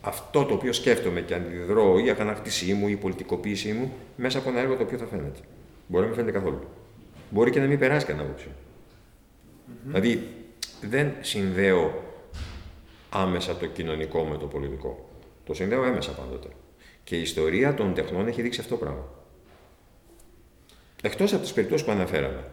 αυτό 0.00 0.44
το 0.44 0.54
οποίο 0.54 0.72
σκέφτομαι 0.72 1.20
και 1.20 1.34
αντιδρώ, 1.34 1.98
η 1.98 2.10
αγανάκτησή 2.10 2.74
μου, 2.74 2.88
η 2.88 2.96
πολιτικοποίησή 2.96 3.72
μου, 3.72 3.92
μέσα 4.16 4.38
από 4.38 4.48
ένα 4.48 4.60
έργο 4.60 4.76
το 4.76 4.82
οποίο 4.82 4.98
θα 4.98 5.06
φαίνεται. 5.06 5.38
Μπορεί 5.86 6.02
να 6.02 6.08
μην 6.08 6.18
φαίνεται 6.18 6.38
καθόλου. 6.38 6.60
Μπορεί 7.30 7.50
και 7.50 7.60
να 7.60 7.66
μην 7.66 7.78
περάσει 7.78 8.06
κανένα 8.06 8.24
άποψη. 8.26 8.48
Δηλαδή, 9.84 10.28
δεν 10.80 11.12
συνδέω 11.20 12.02
άμεσα 13.10 13.56
το 13.56 13.66
κοινωνικό 13.66 14.24
με 14.24 14.36
το 14.36 14.46
πολιτικό. 14.46 15.08
Το 15.44 15.54
συνδέω 15.54 15.84
έμεσα 15.84 16.10
πάντοτε. 16.10 16.48
Και 17.04 17.16
η 17.16 17.20
ιστορία 17.20 17.74
των 17.74 17.94
τεχνών 17.94 18.26
έχει 18.26 18.42
δείξει 18.42 18.60
αυτό 18.60 18.76
το 18.76 18.84
πράγμα. 18.84 19.08
Εκτός 21.02 21.32
από 21.32 21.42
τις 21.42 21.52
περιπτώσεις 21.52 21.86
που 21.86 21.92
αναφέραμε. 21.92 22.44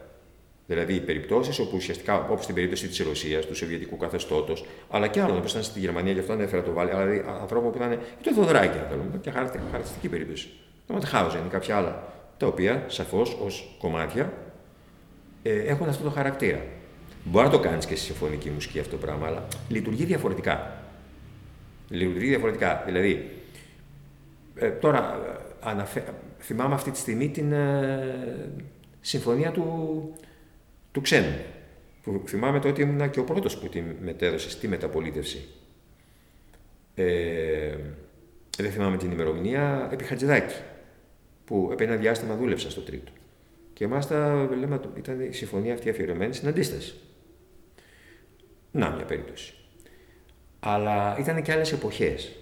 Δηλαδή, 0.66 0.94
οι 0.94 1.00
περιπτώσεις 1.00 1.58
όπου 1.58 1.76
ουσιαστικά, 1.76 2.28
όπως 2.28 2.42
στην 2.42 2.54
περίπτωση 2.54 2.88
της 2.88 2.98
Ρωσίας, 2.98 3.46
του 3.46 3.56
Σοβιετικού 3.56 3.96
καθεστώτος, 3.96 4.64
αλλά 4.90 5.06
και 5.06 5.20
άλλων, 5.20 5.36
όπως 5.36 5.50
ήταν 5.50 5.62
στη 5.62 5.80
Γερμανία, 5.80 6.12
γι' 6.12 6.18
αυτό 6.18 6.32
ανέφερα 6.32 6.62
το 6.62 6.72
Βάλι, 6.72 6.90
δηλαδή 6.90 7.24
ανθρώπων 7.40 7.70
που 7.70 7.76
ήταν. 7.76 7.98
το 8.22 8.32
Θοδωράκι, 8.32 8.78
αν 8.78 8.86
θέλουμε, 8.88 9.20
μια 9.22 9.32
χαρακτηριστική 9.32 10.08
περίπτωση. 10.08 10.48
Το 10.86 10.92
Ματχάουζεν 10.92 11.46
ή 11.46 11.48
κάποια 11.48 11.76
άλλα, 11.76 12.12
τα 12.36 12.46
οποία 12.46 12.84
σαφώς 12.86 13.36
ως 13.44 13.76
κομμάτια 13.78 14.22
ε, 14.22 14.45
έχουν 15.48 15.88
αυτό 15.88 16.04
το 16.04 16.10
χαρακτήρα. 16.10 16.60
Μπορεί 17.24 17.46
να 17.46 17.52
το 17.52 17.60
κάνεις 17.60 17.86
και 17.86 17.96
στη 17.96 18.04
συμφωνική 18.04 18.50
μουσική 18.50 18.78
αυτό 18.78 18.96
το 18.96 19.06
πράγμα, 19.06 19.26
αλλά 19.26 19.46
λειτουργεί 19.68 20.04
διαφορετικά. 20.04 20.82
Λειτουργεί 21.88 22.28
διαφορετικά. 22.28 22.82
Δηλαδή, 22.86 23.30
ε, 24.54 24.68
τώρα 24.68 25.20
ε, 25.26 25.68
αναφέ... 25.68 26.04
θυμάμαι 26.38 26.74
αυτή 26.74 26.90
τη 26.90 26.98
στιγμή 26.98 27.28
την 27.28 27.52
ε, 27.52 28.50
συμφωνία 29.00 29.50
του, 29.50 30.12
του 30.92 31.00
ξένου. 31.00 31.36
Που 32.02 32.22
θυμάμαι 32.26 32.60
τότε 32.60 32.82
ήμουν 32.82 33.10
και 33.10 33.20
ο 33.20 33.24
πρώτος 33.24 33.58
που 33.58 33.68
τη 33.68 33.82
μετέδωσες 34.00 34.52
στη 34.52 34.68
μεταπολίτευση. 34.68 35.48
Ε, 36.94 37.76
δεν 38.58 38.70
θυμάμαι 38.70 38.96
την 38.96 39.10
ημερομηνία, 39.10 39.88
επί 39.92 40.04
Χατζηδάκη, 40.04 40.54
που 41.44 41.68
επί 41.72 41.84
ένα 41.84 41.96
διάστημα 41.96 42.34
δούλεψα 42.34 42.70
στο 42.70 42.80
τρίτο. 42.80 43.12
Και 43.76 43.86
μάλιστα 43.86 44.34
λέμε, 44.58 44.80
ήταν 44.96 45.20
η 45.20 45.32
συμφωνία 45.32 45.74
αυτή 45.74 45.90
αφιερωμένη 45.90 46.32
στην 46.32 46.48
αντίσταση. 46.48 46.94
Να, 48.70 48.90
μια 48.90 49.04
περίπτωση. 49.04 49.54
Αλλά 50.60 51.16
ήταν 51.18 51.42
και 51.42 51.52
άλλες 51.52 51.72
εποχές. 51.72 52.36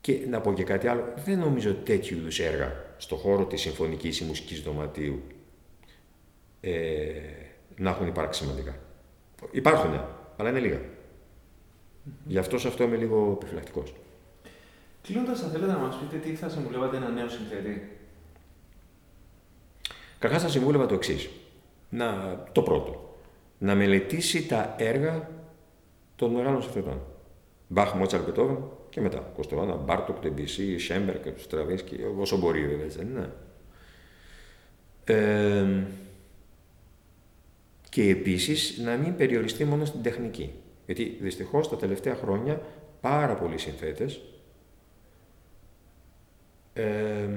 Και 0.00 0.26
να 0.28 0.40
πω 0.40 0.52
και 0.52 0.64
κάτι 0.64 0.86
άλλο, 0.86 1.12
δεν 1.24 1.38
νομίζω 1.38 1.74
τέτοιου 1.74 2.16
είδους 2.16 2.38
έργα 2.38 2.72
στον 2.96 3.18
χώρο 3.18 3.44
της 3.44 3.60
συμφωνικής 3.60 4.20
ή 4.20 4.24
μουσικής 4.24 4.62
δωματίου 4.62 5.22
ε, 6.60 7.10
να 7.76 7.90
έχουν 7.90 8.06
υπάρξει 8.06 8.42
σημαντικά. 8.42 8.78
Υπάρχουν, 9.50 10.00
αλλά 10.36 10.48
είναι 10.48 10.60
λίγα. 10.60 10.80
Γι' 12.26 12.38
αυτό 12.38 12.58
σε 12.58 12.68
αυτό 12.68 12.84
είμαι 12.84 12.96
λίγο 12.96 13.32
επιφυλακτικός. 13.40 13.94
Κλείνοντας, 15.02 15.40
θα 15.40 15.48
θέλετε 15.48 15.72
να 15.72 15.78
μας 15.78 15.96
πείτε 15.96 16.28
τι 16.28 16.34
θα 16.34 16.48
συμβουλεύατε 16.48 16.96
ένα 16.96 17.08
νέο 17.08 17.28
συνθέτη. 17.28 17.90
Καταρχάς, 20.26 20.52
θα 20.52 20.58
συμβούλευα 20.58 20.86
το 20.86 20.94
εξής. 20.94 21.28
Το 22.52 22.62
πρώτο. 22.62 23.18
Να 23.58 23.74
μελετήσει 23.74 24.46
τα 24.46 24.74
έργα 24.78 25.30
των 26.16 26.32
μεγάλων 26.32 26.62
συνθετών. 26.62 27.00
Μπαχ, 27.68 27.94
Μότσαρτ, 27.94 28.22
Μπετόβεν 28.22 28.58
και 28.90 29.00
μετά. 29.00 29.32
Κοστοβάνα, 29.36 29.74
Μπάρτοκ, 29.74 30.18
Ντεμπισί, 30.18 30.78
Σένμπεργκ, 30.78 31.38
Στραβίνσκι, 31.38 31.98
όσο 32.18 32.38
μπορεί 32.38 32.66
βέβαια 32.66 32.84
έτσι 32.84 32.98
δεν 32.98 33.08
είναι. 33.08 33.32
Ε, 35.04 35.84
και 37.88 38.02
επίσης 38.02 38.78
να 38.78 38.96
μην 38.96 39.16
περιοριστεί 39.16 39.64
μόνο 39.64 39.84
στην 39.84 40.02
τεχνική. 40.02 40.52
Γιατί 40.86 41.18
δυστυχώς 41.20 41.68
τα 41.68 41.76
τελευταία 41.76 42.14
χρόνια 42.14 42.62
πάρα 43.00 43.34
πολλοί 43.34 43.58
συνθέτες 43.58 44.20
ε, 46.72 47.28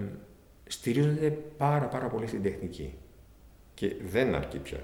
στηρίζονται 0.71 1.37
πάρα 1.57 1.85
πάρα 1.85 2.07
πολύ 2.07 2.27
στην 2.27 2.43
τεχνική. 2.43 2.93
Και 3.73 3.95
δεν 4.05 4.35
αρκεί 4.35 4.57
πια 4.57 4.79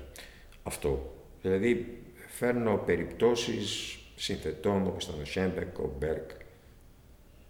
αυτό. 0.63 1.13
Δηλαδή 1.41 2.01
φέρνω 2.27 2.77
περιπτώσεις 2.85 3.97
συνθετών 4.15 4.87
όπως 4.87 5.03
ήταν 5.03 5.21
ο 5.21 5.25
Σένμπεργκ, 5.25 5.79
ο 5.79 5.95
Μπεργκ, 5.99 6.29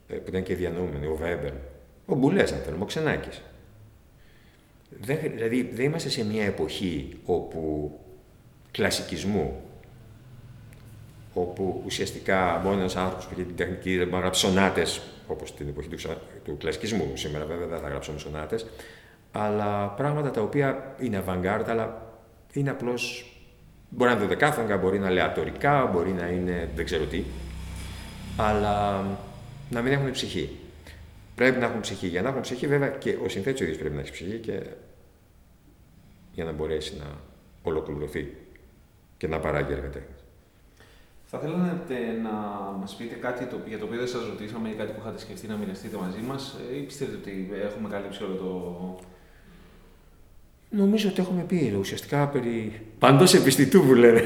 ε, 0.08 0.16
που 0.16 0.30
ήταν 0.30 0.44
και 0.44 0.56
διανοούμενοι, 0.56 1.06
ο 1.06 1.16
Βέμπερν, 1.16 1.54
ο 2.06 2.16
Μπουλέζ 2.16 2.52
αν 2.52 2.60
θέλουμε, 2.60 2.84
ο 2.84 2.86
Ξενάκης. 2.86 3.42
Δεν, 4.90 5.18
δηλαδή 5.22 5.62
δεν 5.62 5.86
είμαστε 5.86 6.10
σε 6.10 6.26
μια 6.26 6.44
εποχή 6.44 7.20
όπου 7.26 7.92
κλασικισμού, 8.72 9.62
όπου 11.34 11.82
ουσιαστικά 11.86 12.62
μόνο 12.64 12.80
ένας 12.80 12.96
άνθρωπος 12.96 13.26
που 13.26 13.34
έχει 13.34 13.44
την 13.44 13.56
τεχνική 13.56 13.90
δεν 13.90 14.04
μπορεί 14.04 14.16
να 14.16 14.20
γράψει 14.20 14.46
σονάτες, 14.46 15.02
όπως 15.28 15.56
την 15.56 15.68
εποχή 15.68 15.88
του, 15.88 15.98
του 16.44 16.58
κλασικισμού. 16.58 17.12
Σήμερα 17.14 17.46
βέβαια 17.46 17.68
δεν 17.68 17.80
θα 17.80 17.88
γράψουμε 17.88 18.20
σονάτες, 18.20 18.66
αλλά 19.32 19.88
πράγματα 19.88 20.32
τα 20.32 20.42
οποία 20.42 20.96
είναι 21.00 21.24
avant 21.28 21.64
αλλά 21.68 22.12
είναι 22.54 22.70
απλώς. 22.70 23.30
Μπορεί 23.90 24.12
να 24.12 24.18
είναι 24.18 24.26
δεκάθαγγα, 24.26 24.78
μπορεί 24.78 25.00
να 25.00 25.10
είναι 25.10 25.22
αλεατορικά, 25.22 25.86
μπορεί 25.86 26.12
να 26.12 26.28
είναι 26.28 26.70
δεν 26.76 26.86
ξέρω 26.86 27.06
τι, 27.06 27.24
αλλά 28.38 29.04
να 29.70 29.82
μην 29.82 29.92
έχουν 29.92 30.12
ψυχή. 30.12 30.50
Πρέπει 31.36 31.60
να 31.60 31.66
έχουν 31.66 31.80
ψυχή. 31.80 32.08
Για 32.08 32.22
να 32.22 32.30
έχουν 32.30 32.42
ψυχή, 32.42 32.68
βέβαια, 32.68 32.90
και 32.90 33.18
ο 33.24 33.30
συνθέτης 33.30 33.62
ο 33.62 33.64
ίδιος 33.64 33.78
πρέπει 33.78 33.96
να 33.96 34.02
έχει 34.02 34.12
ψυχή 34.12 34.38
και 34.38 34.62
για 36.34 36.44
να 36.44 36.52
μπορέσει 36.52 36.98
να 36.98 37.06
ολοκληρωθεί 37.64 38.36
και 39.18 39.28
να 39.28 39.40
παράγει 39.40 39.72
έργα 39.72 39.90
τέχνης. 39.90 40.25
Θα 41.36 41.42
θέλατε 41.42 41.96
να 42.24 42.36
μας 42.80 42.96
πείτε 42.96 43.16
κάτι 43.16 43.46
το, 43.46 43.58
για 43.68 43.78
το 43.80 43.86
οποίο 43.86 43.98
δεν 43.98 44.08
σας 44.08 44.26
ρωτήσαμε 44.26 44.70
ή 44.70 44.74
κάτι 44.74 44.92
που 44.92 45.00
είχατε 45.02 45.20
σκεφτεί 45.20 45.48
να 45.48 45.56
μοιραστείτε 45.56 45.98
μαζί 45.98 46.22
μας, 46.28 46.56
ή 46.78 46.80
πιστεύετε 46.80 47.18
ότι 47.18 47.50
έχουμε 47.64 47.90
καλύψει 47.90 48.24
όλο 48.24 48.36
το. 48.36 48.50
Νομίζω 50.70 51.10
ότι 51.10 51.22
έχουμε 51.22 51.44
πει 51.48 51.76
ουσιαστικά 51.80 52.28
περί 52.28 52.82
παντό 53.00 53.26
επιστητού 53.36 53.82
που 53.86 53.94
λένε. 53.94 54.22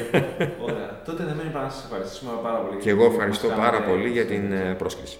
Ωραία. 0.67 1.01
Τότε 1.05 1.23
δεν 1.23 1.35
μένει 1.35 1.49
παρά 1.49 1.65
να 1.65 1.71
σας 1.71 1.83
ευχαριστήσουμε 1.83 2.31
πάρα 2.43 2.59
πολύ. 2.59 2.79
Και 2.79 2.89
εγώ 2.89 3.05
ευχαριστώ 3.05 3.47
πάρα 3.47 3.81
πολύ 3.83 4.09
για 4.09 4.25
την 4.25 4.43
πρόσκληση. 4.77 5.17